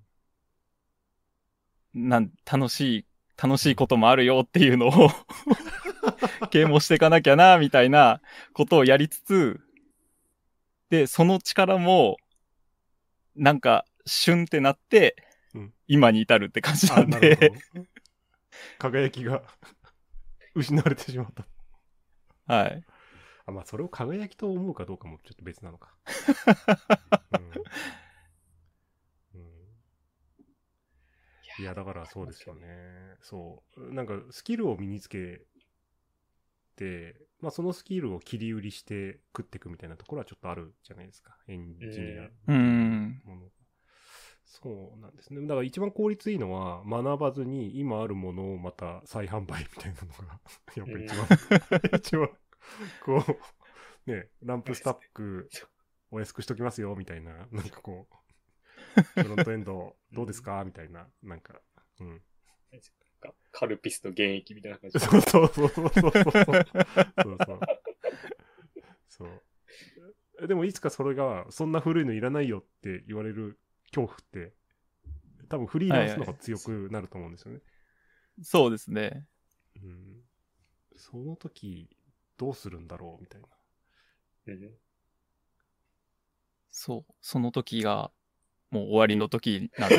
[1.94, 3.06] なん、楽しい、
[3.40, 5.10] 楽しいこともあるよっていうのを、
[6.50, 8.20] 啓蒙していかなきゃな、みたいな
[8.52, 9.60] ことをやりつつ、
[10.90, 12.16] で、その力も、
[13.36, 15.16] なんか、シュンってなって、
[15.54, 17.34] うん今に至るって感じなあ、んで、
[17.74, 17.84] ど。
[18.78, 19.42] 輝きが
[20.54, 21.46] 失われてしまった。
[22.46, 22.84] はい。
[23.46, 25.94] あ、まあ、それを輝きと思うかどうかもちょっと別なのか。
[27.32, 27.40] うん。
[29.34, 29.60] うん
[31.58, 33.16] いや、だからそうですよね。
[33.20, 33.92] そう。
[33.92, 35.42] なんか、スキルを身につけ
[36.74, 41.36] て、まあ、そのスキルを切り売りして食っていくみたいなところはちょっとあるじゃないですか。
[41.48, 43.22] エンジニアうーん。
[43.24, 43.59] ものが。
[44.50, 45.40] そうなんですね。
[45.42, 50.40] だから一番効率いいのは、学ばずに今あるものをまた再販売みたいなのが、
[50.74, 52.28] やっぱり一番、一番、
[53.04, 53.24] こ
[54.06, 55.48] う、ね、ランプスタック
[56.10, 60.64] お安くしときますよ、みたいな、なんかこう、 フロントエンドどうですか？
[60.64, 61.60] みたいな、なんか、
[62.00, 62.22] うん。
[63.20, 63.32] か？
[63.52, 66.10] カルピスの現役みたいな感じそうそうそうそうそう。
[66.10, 67.60] そ うそう。
[69.08, 69.24] そ
[70.40, 70.48] う。
[70.48, 73.60] でもいつかそれが、そんな古いのいらないよって言われる
[73.94, 74.54] 恐怖って、
[75.48, 77.60] 多分フリーランスの方が強くなると思うんですよね。
[78.42, 79.26] そうですね。
[79.82, 80.22] うん。
[80.96, 81.88] その時、
[82.36, 83.48] どうするんだろうみたいな。
[84.46, 84.70] うん
[86.72, 87.12] そう。
[87.20, 88.10] その時が、
[88.70, 89.96] もう終わりの時なんで。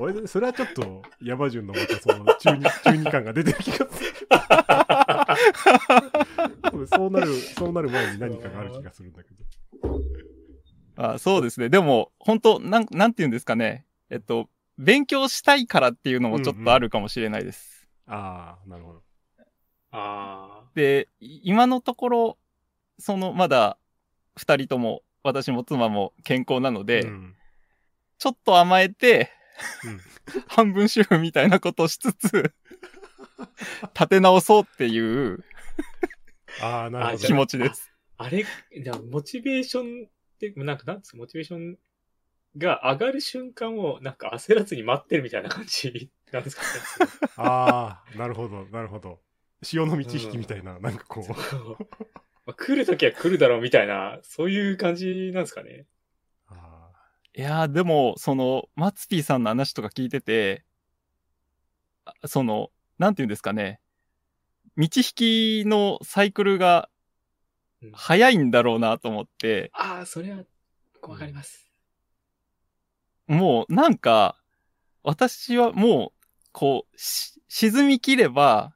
[0.00, 4.10] 俺、それはちょっと、山順のまたその中二、中二感が出てる気がする。
[6.86, 9.44] そうなる、そうなる前に何かがある気がするんだけど。
[10.96, 11.68] あそうですね。
[11.68, 13.86] でも、本当なん、なんて言うんですかね。
[14.10, 17.88] えっと、勉強したいからっていうのもちょっとあるかもしれないです。
[18.06, 19.02] ああ、なるほど。
[19.92, 22.38] あで、い今のところ、
[22.98, 23.78] その、まだ、
[24.36, 27.34] 二人とも、私も妻も健康なので、うん
[28.16, 29.32] ちょっと甘えて、
[29.84, 30.00] うん
[30.48, 32.54] 半分主婦みたいなことをしつつ、
[33.94, 35.44] 立て直そうっていう
[36.60, 37.18] ああ、なるほど。
[37.18, 37.92] 気持ちです。
[38.18, 38.24] あ。
[38.24, 41.78] あれ、じゃあモチベーションって、なんかなんですか、モチベーション
[42.56, 47.10] が上がる瞬間をなんか焦らずに待ってるみたいな感じなんですかね。
[47.36, 49.20] ああ、なるほど、なるほど。
[49.62, 51.24] 潮の満ち引きみたいな、なんかこう。
[52.46, 55.86] まあ、来るときは来るだろうみたいな、そういう感じなんですかね。
[56.46, 56.90] あ
[57.34, 60.64] いやー、でも、その、マツピーさんの話とか聞いてて、
[62.04, 63.80] あその、なんて言うんですかね。
[64.76, 66.88] 道引きのサイクルが
[67.82, 70.38] うん早いんだろうなと思って、ああ、それは
[71.02, 71.70] わかります。
[73.26, 74.36] もうなんか、
[75.02, 78.74] 私はもう、こう、し沈み切れば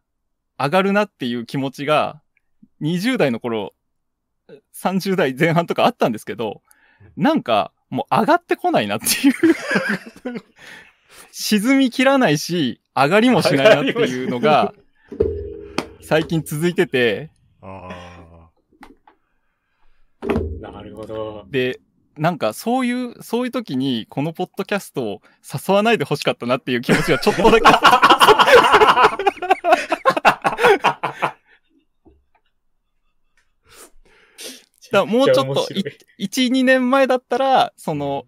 [0.58, 2.22] 上がるなっていう気持ちが、
[2.82, 3.74] 20代の頃、
[4.74, 6.62] 30代前半とかあったんですけど、
[7.16, 9.34] なんか、もう上がってこないなっていう。
[11.32, 14.74] 沈み切らないし、上がりもしないなっていうのが、
[16.00, 17.30] 最近続いてて、
[17.62, 17.88] あ。
[17.90, 18.48] あ
[20.60, 21.46] なるほど。
[21.48, 21.80] で、
[22.16, 27.98] なんかそういう、そういう時にこのポッドキャストを誘わないで欲しかったなっていう気持ちがちょっとだけあった。
[34.90, 35.84] だもうちょっとめちゃ面白い
[36.18, 38.24] 1、2年前だったら、その、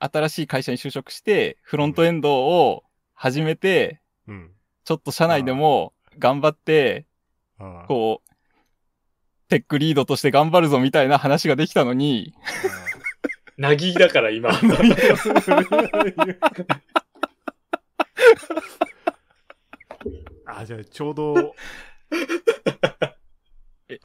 [0.00, 2.82] 新しい会社に就職して、フロントエンドを
[3.20, 4.52] 始めて、うん。
[4.84, 7.04] ちょっと社内でも頑張って。
[7.88, 8.28] こう、
[9.48, 12.32] テックリードとして頑張るぞみたいな話ができたのに、
[13.56, 14.50] なぎだから今。
[20.46, 21.56] あ、じゃあちょうど、
[23.88, 23.98] え？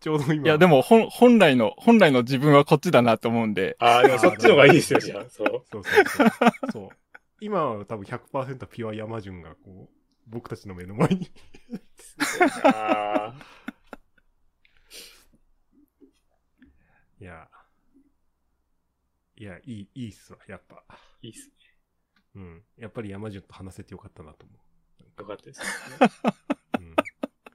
[0.00, 0.44] ちょうど今。
[0.44, 5.24] いやでも本本来の、本来の自分はこっちだなと思うんで、ああ、でもそっちの方がいいですよ、じゃあ。
[5.30, 5.64] そう。
[5.72, 6.28] そうそうそう。
[6.72, 6.90] そう。
[7.42, 9.94] 今は多分100%ピュア山順がこう、
[10.28, 11.22] 僕たちの目の前に。
[17.20, 17.50] いや。
[19.36, 20.84] いや、いい、いいっすわ、やっぱ。
[21.20, 21.54] いいっすね。
[22.36, 22.64] うん。
[22.76, 24.54] やっぱり山順と話せてよかったなと思
[25.18, 25.60] よかったです。
[25.60, 25.66] ね。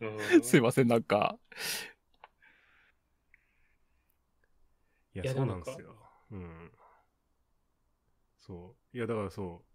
[0.01, 1.39] うん すいません、なんか、
[5.15, 5.95] いや、いやそうなんですよ。
[6.31, 6.71] うん。
[8.37, 8.97] そう。
[8.97, 9.66] いや、だからそう。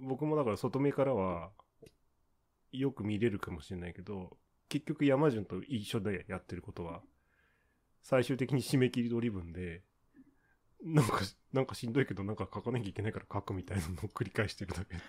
[0.00, 1.50] 僕もだから外目からは、
[2.72, 4.36] よく見れるかもしれないけど、
[4.68, 7.02] 結局山順と一緒でやってることは、
[8.02, 9.82] 最終的に締め切りドリブンで、
[10.82, 11.20] なんか、
[11.52, 14.96] なんかしんどいけど、なんか書かなきゃいけないから書くみたいなのを繰り返してるだけ。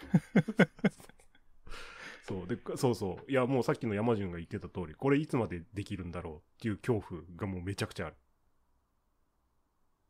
[2.21, 2.47] そう。
[2.47, 3.31] で、そうそう。
[3.31, 8.15] いや、もうさっきの山順が言ってた通り、これいつまでできるんだろうっていう恐怖がもうめちゃくちゃある。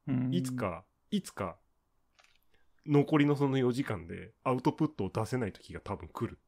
[0.07, 1.57] うんいつ、か、いつか、
[2.85, 6.39] 残りのその4時間でアウトプットを出せない時が多分来る。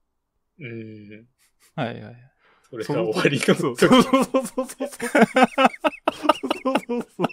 [0.59, 1.27] うん。
[1.75, 2.31] はいはい。
[2.69, 4.87] それが終わりのそう時そうそうそうそうそう。
[6.63, 7.27] そうそうそう。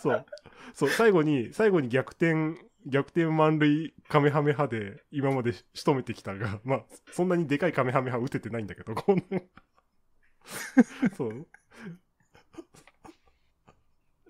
[0.00, 0.26] そう。
[0.74, 2.54] そう、最後に、最後に逆転、
[2.86, 9.40] 逆転満塁カメハメ派で今まで仕留めてきたが、まあ、そんなにでかいカメハメ派打ててないんだけど、こんな。
[11.16, 11.46] そう。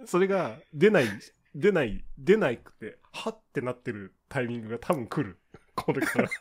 [0.07, 1.07] それが出ない、
[1.55, 5.39] 出ない、出ないくて、はってなってるタイミングが多分来る。
[5.75, 6.31] これから。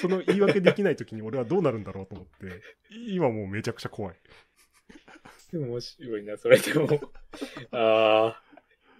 [0.00, 2.60] その言い訳できない時に俺はどうなるんだろうと思って、
[2.90, 4.16] 今もうめちゃくちゃ怖い。
[5.52, 6.88] でも面白いな、それでも。
[7.70, 8.45] ああ。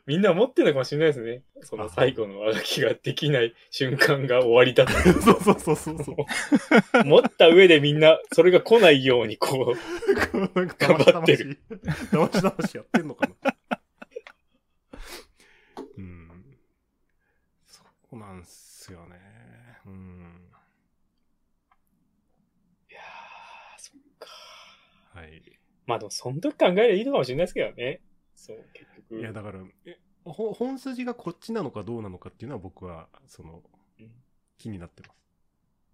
[0.06, 1.42] みんな持ってるのかもしれないですね。
[1.62, 4.92] その最後のあがきができない瞬間が終わりだと。
[5.20, 6.16] そうそうそうそうそう。
[7.04, 9.76] 持った上でみんな、それが来ないように、こう、
[10.32, 10.48] 頑
[10.98, 11.58] 張ってる
[12.12, 13.34] だましだましやってんのかな。
[15.98, 16.56] うん。
[17.66, 17.82] そ
[18.12, 19.16] うなんすよね。
[19.86, 20.40] うん。
[22.88, 23.02] いやー、
[23.78, 24.28] そっか。
[25.14, 25.42] はい。
[25.84, 28.02] まあでも、その時考えればいいのかもしれないですけどね。
[28.36, 28.75] そう、結
[29.10, 29.20] 局。
[29.20, 33.62] いや、だから、えほ本筋がこっちなのかどうなのかっていうのは僕は、その、
[34.00, 34.10] うん
[34.58, 35.16] 気になってます。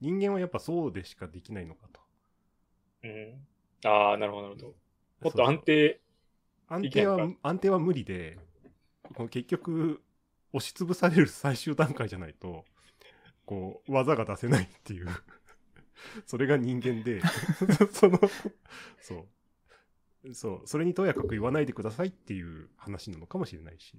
[0.01, 2.01] 人間はやっぱそうでしかできないのかと。
[3.05, 3.47] うん。
[3.85, 4.75] ああ、なるほど、なるほど。
[5.21, 6.01] もっと安定、
[6.69, 8.39] 安定は安定は無理で、
[9.15, 10.03] この結局、
[10.53, 12.65] 押しつぶされる最終段階じゃないと、
[13.45, 15.09] こう、技が出せないっていう。
[16.27, 17.21] それが人間で、
[17.93, 18.19] その、
[19.01, 19.27] そう。
[20.33, 20.67] そう。
[20.67, 23.97] それにとやかく言わないでくださいっていう話なのかもしれないし。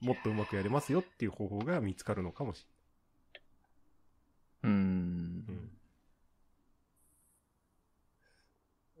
[0.00, 2.66] もっとうまくやれますよっていう方法が見つかるのかもし
[4.62, 4.72] れない。
[4.72, 5.70] うん。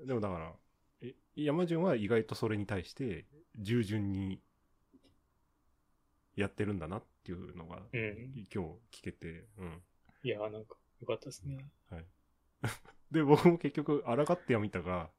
[0.06, 0.52] でもだから、
[1.02, 3.26] え山順は意外とそれに対して
[3.58, 4.40] 従順に
[6.36, 8.46] やってるんだなっていうのがうん。
[8.52, 9.82] 今日聞けて、うん。
[10.22, 11.66] いやー、なんか、よかったですね。
[13.10, 15.10] で、僕も結局、抗ってはみたが、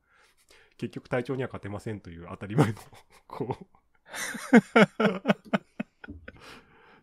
[0.78, 2.74] 結局体調には勝てませんという当たり前の、
[3.28, 3.66] こう。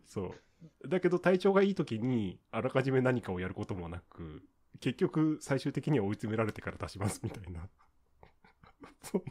[0.05, 0.35] そ
[0.83, 0.87] う。
[0.87, 4.43] だけど体調がいい時に、あらかじめ何かをやることもなく、
[4.79, 7.69] 結局最終的には追い詰められてから出しますみたいな。
[9.01, 9.23] そ う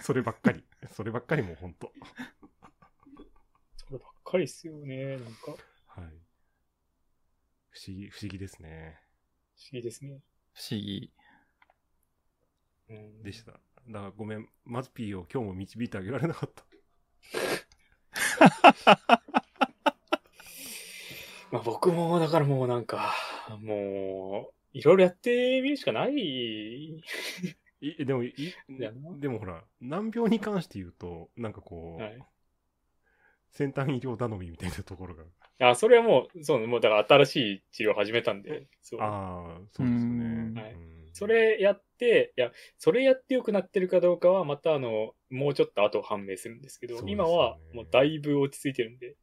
[0.00, 0.64] そればっかり。
[0.90, 1.92] そればっかりもうほんと。
[3.76, 5.16] そればっかりっすよね。
[5.16, 5.56] なんか、
[5.86, 6.10] 不はい。
[7.70, 9.03] 不思議、不思議ですね。
[9.58, 10.20] 思議ですね。
[10.52, 11.10] 不思議。
[12.88, 13.22] うん。
[13.22, 13.52] でした。
[13.52, 16.64] だからごめん、マズピーを今日も導いてあげられなかった。
[21.50, 23.14] まあ僕も、だからもうなんか、
[23.60, 27.02] もう、いろいろやってみるしかない。
[27.80, 28.34] いでもい
[29.20, 32.18] でもほら難病に関して言うとなんかこう、はい
[33.54, 35.22] 先端医療頼みみたいなところが
[35.60, 39.00] あ、それはもう、そう、もうだから新しい治療を始めたんで、そう。
[39.00, 40.24] ああ、そうですよね。
[40.24, 49.14] うんはいうんそれやって、いや、それやって良くなってるかどうかは、またあの、もうちょっと後判明するんですけど、ね今はもうだいぶ落ち着いてるんで、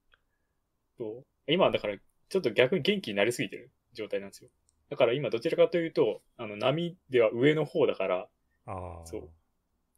[0.98, 4.50] そう今はだから、ちょっと逆に元気になりすぎてる状態なんですよ。
[4.90, 8.30] だから今どちらかというと、あの、波では上の方だから、
[8.68, 9.06] ああ。
[9.06, 9.30] そう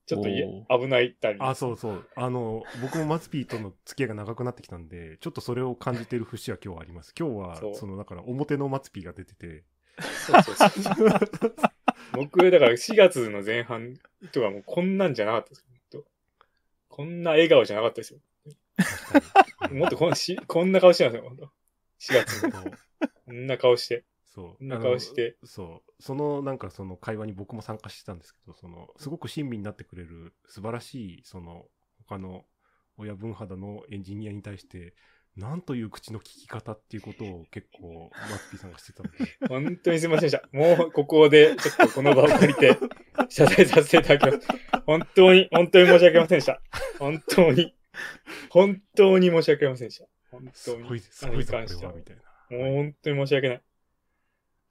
[0.05, 2.07] ちょっと危ないタイミングあ、そうそう。
[2.15, 7.13] あの、僕もマツピーとの付き合いが長くなってきたんで、ちょっとそれを感じている節は今日はあります。
[7.17, 9.63] 今日は、そうその、だから表のマツピーが出てて、
[10.27, 11.55] そうそうそう。
[12.13, 13.95] 僕、だから4月の前半
[14.31, 15.65] とかもうこんなんじゃなかったですよ。
[15.69, 16.07] ほんと
[16.89, 18.19] こんな笑顔じゃなかったですよ。
[19.71, 21.49] もっとこんしこんな顔してますよ、ほんと。
[21.99, 22.51] 4月に。
[22.51, 22.63] そう
[23.25, 24.03] こんな顔して。
[24.33, 24.65] そう。
[24.65, 25.91] な顔してそう。
[25.99, 31.65] そのなんかその会話に僕も参加してたんですけど、その、すごく親身になってくれる素晴らしい、その、
[32.07, 32.43] 他の
[32.97, 34.95] 親分肌のエンジニアに対して、
[35.37, 39.17] なんという口の聞き方っていうことを結構、マツピーさんがしてたので、
[39.47, 40.47] 本当にすいませんでした。
[40.51, 42.77] もうここでちょっとこの場を借りて
[43.29, 44.47] 謝罪させていただきます。
[44.85, 46.61] 本当に、本当に申し訳ませんでした。
[46.99, 47.75] 本当に、
[48.49, 50.07] 本当に申し訳ありませんでした。
[50.31, 50.51] 本当に。
[50.55, 52.17] すごい、すごいぞ、こみたい
[52.49, 52.57] な。
[52.57, 53.61] もう本当に申し訳ない。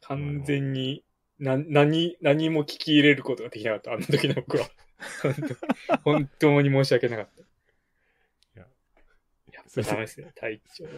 [0.03, 1.05] 完全に、
[1.39, 3.93] な、何、何も聞き入れることができなかった。
[3.93, 4.69] あの時の僕は。
[6.05, 7.41] 本当に申し訳なかった。
[7.41, 7.45] い
[8.55, 8.67] や、
[9.53, 10.91] やっぱダメですね、体調は。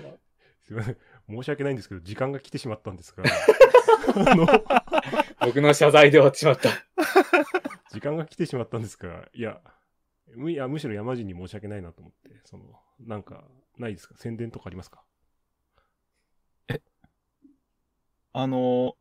[0.64, 0.96] すいません。
[1.28, 3.24] 申し訳ないんですけど、時間が来てしまったんですが、
[4.30, 4.46] あの、
[5.46, 6.70] 僕の謝罪で終わってしまった。
[7.90, 9.60] 時間が来てしまったんですが、いや、
[10.34, 12.64] むいやむしろ山人に申し訳ないなと思って、その、
[13.00, 13.44] なんか、
[13.78, 14.16] ないですか？
[14.18, 15.02] 宣伝とかありますか？
[18.36, 18.96] あの、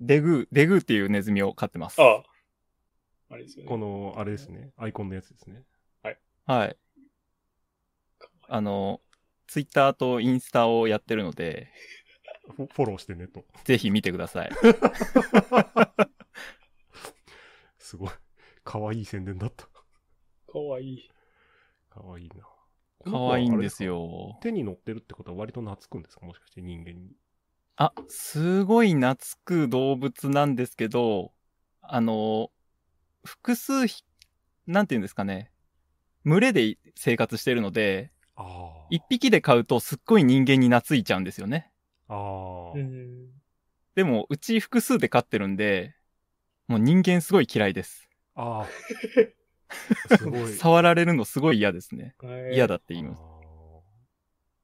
[0.00, 2.00] デグー、デグーっていうネズミを飼ってます。
[2.00, 2.22] ああ。
[3.30, 3.68] あれですよね。
[3.68, 5.64] この、あれですね、アイコンのやつですね。
[6.44, 6.76] はい。
[8.48, 9.00] あの、
[9.48, 11.68] ツイッターとインスタをやってるので、
[12.56, 13.44] フォフォローしてねと。
[13.64, 14.50] ぜひ見てください。
[17.78, 18.10] すごい。
[18.64, 19.66] かわいい宣伝だった。
[19.66, 19.70] か
[20.58, 21.10] わいい。
[21.90, 22.46] かわいいな。
[23.04, 24.38] 可愛いんですよか？
[24.42, 26.26] 手に乗ってるってことは割と懐くんですか？
[26.26, 27.10] もしかして人間に。
[27.76, 31.32] あ、すごい懐く動物なんですけど、
[31.80, 32.50] あの、
[33.24, 34.04] 複数ひ、
[34.66, 35.50] なんていうんですかね。
[36.24, 38.10] 群れで生活してるので。
[38.90, 41.72] 一匹で飼うとすっごい人間に懐いちゃうんですよね。
[42.08, 42.72] ああ。
[42.74, 43.30] うん。
[43.94, 45.94] でも、うち複数で飼ってるんで、
[46.68, 48.08] もう人間すごい嫌いです。
[48.34, 48.68] ああ。
[50.16, 50.52] すごい。
[50.56, 52.14] 触られるのすごい嫌ですね。
[52.52, 53.22] 嫌だっって言います。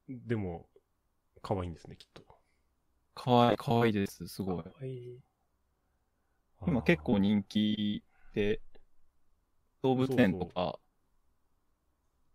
[0.07, 0.69] でも、
[1.41, 2.23] 可愛いんですね、きっと。
[3.21, 4.25] かわいい、かわいいです。
[4.29, 4.87] すごい。
[4.87, 5.19] いい。
[6.65, 8.01] 今結構人気
[8.33, 8.61] で、
[9.81, 10.79] 動物園とか、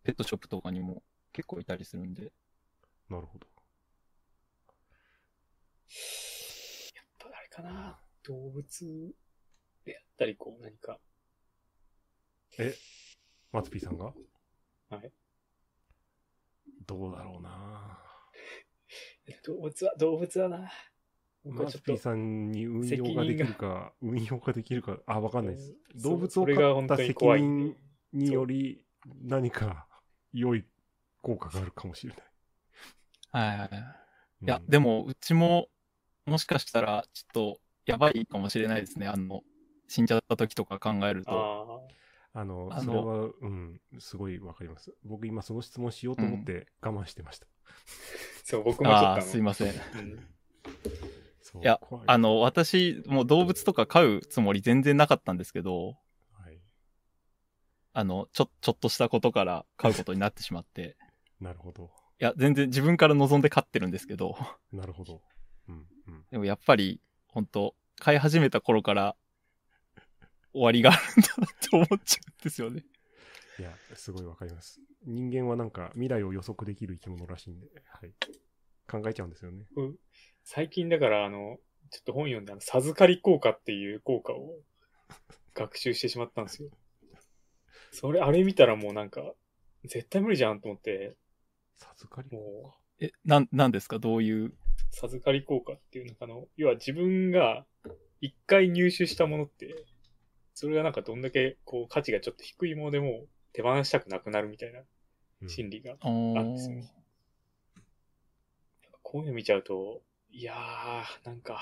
[0.03, 2.33] ペットショップとかにも結構いたりするんで。
[3.09, 3.47] なるほど。
[6.95, 7.99] やっぱあれかな。
[8.23, 9.15] 動物
[9.87, 11.01] でやったり、こう何か。
[12.59, 12.75] え、
[13.53, 14.13] 松ピーさんが？
[14.91, 15.11] はい。
[16.87, 18.04] どうだろうな
[19.45, 20.71] 動物は、動物はな。
[21.45, 25.77] 僕はちょっとマツピーさんに運用ができるか、運用ができるか、あ、わかんないです。
[26.03, 27.77] 動物を飼った責任
[28.13, 28.85] により
[29.23, 29.87] 何か
[30.33, 30.65] 良い
[31.23, 32.23] 効果があるかもしれない。
[33.33, 33.71] はいはいはい。
[33.71, 35.69] いやう、んでも、うちも、
[36.25, 39.07] もしかしたら、ちょっと、やばいかもしれないですね。
[39.07, 39.43] あの、
[39.89, 41.31] 死んじゃった時とか考えると。
[42.35, 44.93] ああの、あのそれは、うん、すごいわかります。
[45.05, 47.47] 僕今その質問しようと思って我慢してました。
[48.45, 48.47] あ。
[48.47, 49.73] そう、僕もちょっとあすいません。
[49.73, 55.97] いやあの、私、もう動物とか飼うつもり全然なかったんですけど、
[56.33, 56.59] はい、
[57.93, 60.97] あの、ちょ、ちょっとしたことから飼うことになってしまって。
[61.41, 61.91] なるほど。
[62.21, 64.37] いや、全然自分から望んで飼ってるんですけど、
[64.73, 65.23] なるほど。
[65.69, 66.25] うん、うん。
[66.31, 69.17] でもやっぱり、本当飼い始めた頃から、
[70.53, 72.85] 終わりがあるんだなって思っちゃうんですよね。
[73.59, 74.81] いや、すごいわかります。
[75.07, 78.13] 人間はなんか未来を予測できる生き物らしいんで、はい。
[78.91, 79.65] 考えちゃうんですよね。
[80.45, 81.59] 最近だから、あの、
[81.91, 84.59] ちょっと本読んで、あの、授かり効果っていう効果を
[85.55, 86.71] 学習してしまったんですよ。
[87.93, 89.35] それ、あれ見たらもうなんか、
[89.85, 91.17] 絶対無理じゃんと思って、
[91.77, 93.99] 授かりもえ、なん、なんですか？
[93.99, 94.47] どういう？
[94.47, 94.55] う、
[94.91, 97.67] 授かり効果っていうのかの、要は自分が
[98.21, 99.75] 一回入手したものって、
[100.55, 104.81] それがなんかどんだけこう価値がちょっと低いものでも手放したくなくなるみたいな
[105.43, 106.13] うん心理がある
[106.45, 106.93] んですよね。
[109.03, 111.61] こういうの見ちゃうと、いやー、なんか、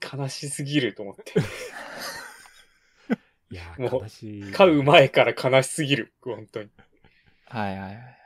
[0.00, 1.34] 悲しすぎると思って。
[3.50, 4.52] いやもう悲しい。
[4.52, 6.70] 飼う前から悲しすぎる、本当に。
[7.46, 8.16] はいはいはい。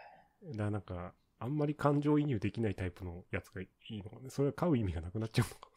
[0.53, 4.31] だからなんか、あんまり感情移入できないタイプのやつがいいのかね。
[4.31, 5.69] それは買う意味がなくなっちゃうのか。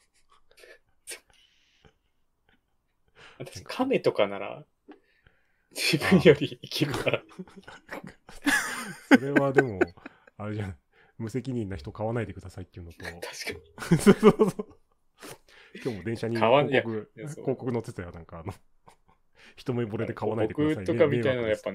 [3.39, 4.63] 私、亀とかなら、
[5.71, 7.23] 自分より生きるから。
[9.09, 9.79] それはでも、
[10.37, 10.77] あれじゃない。
[11.17, 13.97] 無責任な人買わないでくださいっていうのと、 確かに。
[13.97, 14.79] そうそうそう。
[15.83, 18.11] 今日も電車に買わん広告、広告載ってたよ。
[18.11, 18.53] なんかあの、
[19.55, 21.71] 一目惚れで買わないでください、僕とかみたいなのはやっぱ。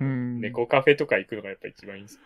[0.00, 2.20] 猫カフェとか行くのがやっぱ一番いいんですよ。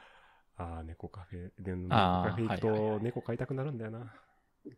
[0.56, 1.50] ああ、猫カフェ。
[1.62, 4.12] で、猫カフェ行くと猫飼いたくなるんだよな。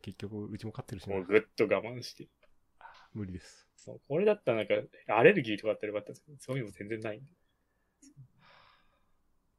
[0.02, 1.24] 結局、うちも飼ってるしなもう。
[1.24, 2.28] ぐっと我慢して。
[3.16, 3.66] 無理です。
[3.76, 4.74] そう、これだったらなんか、
[5.09, 7.30] アレルギーとかあったらよかったんですけど、そういうのも全然ないんで。
[7.30, 7.34] い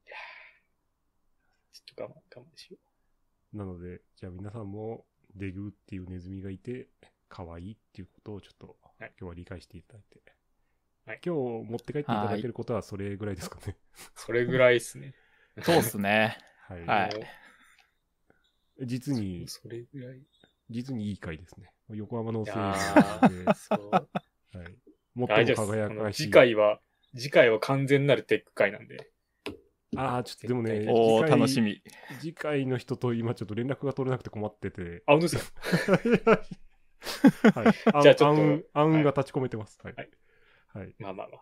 [0.06, 2.78] やーちょっと我慢、我慢しよ
[3.54, 5.06] なので、じゃあ皆さんも、
[5.36, 6.88] デグーっていうネズミがいて、
[7.30, 10.22] 可愛いっていうことをちょっと、はい今日は理解していただいて。
[11.06, 13.76] はい今日持って帰っていただけることはそれぐらいですかね。
[13.76, 14.20] う。
[14.20, 15.16] それぐらいっすね。
[15.64, 16.38] そうっすね。
[16.68, 16.86] はい。
[16.86, 17.16] はい
[18.80, 20.22] も実にう、それぐらい。
[20.70, 21.74] 実にいい回ですね。
[21.96, 23.92] 横浜のせいで、ーそう。
[23.92, 24.08] はい。
[25.16, 25.62] も夫です。
[25.62, 26.24] あの輝かしい。
[26.24, 26.80] 次回は、
[27.16, 29.12] 次回は完全なるテック会なんで。
[29.96, 31.62] ああ、ちょっとでもね、絶おー、次回楽し。
[31.62, 31.82] み。
[32.20, 35.04] 次回の人と今ちょっと連絡が取れなくて困ってて。
[35.06, 35.54] あ、本当です
[35.86, 36.42] か？
[37.62, 37.68] はい。
[37.94, 39.80] あじゃあちょっと暗暗はいが立ち込めてます。
[39.82, 39.94] はい。
[39.96, 40.10] はい
[40.74, 40.96] はい。
[41.00, 41.42] まあまあまあ。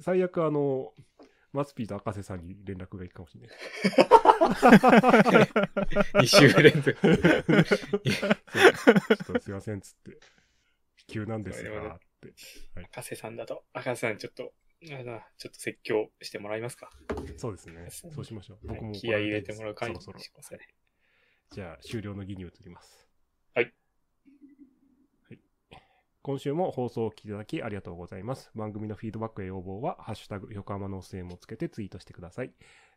[0.00, 0.92] 最悪、あの、
[1.52, 3.56] マツピーと赤瀬さんに連絡がいくかもしれない。
[6.22, 6.94] 2週連続。
[7.00, 10.18] ちょっとすいませんっつって。
[11.06, 12.34] 急なんですが、って。
[12.84, 14.52] 赤瀬さんだと、赤瀬さんちょっと、
[14.92, 16.90] あれだなちょっと説教してもらいますか？
[17.36, 17.88] そうですね。
[17.90, 18.68] そうしましょう。
[18.68, 20.60] 僕も気合い入れてもらう会にそろそろしますね。
[21.50, 23.08] じゃあ、終了の儀に移ります。
[23.54, 23.64] はい。
[23.64, 23.74] はい。
[26.22, 28.50] 今週も放送をお聞きいただきありがとうございます。
[28.54, 32.52] 番組のフィードバックや要望は、ハッシュタグ、横浜の末もつけてツイートしてください。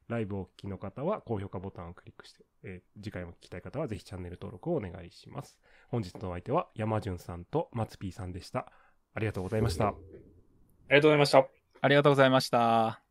[0.08, 5.58] ライブをお聞きの方は、高評価ボタンをクリックして、えー次回も聞きたい方は、ぜひチャンネル登録をお願いします。
[5.90, 8.72] 本日のお相手は、山潤さんと松 P さんでした。
[9.14, 9.88] ありがとうございました。
[9.88, 9.94] あ
[10.90, 11.48] りがとうございました。
[11.82, 13.02] ありがとうございました。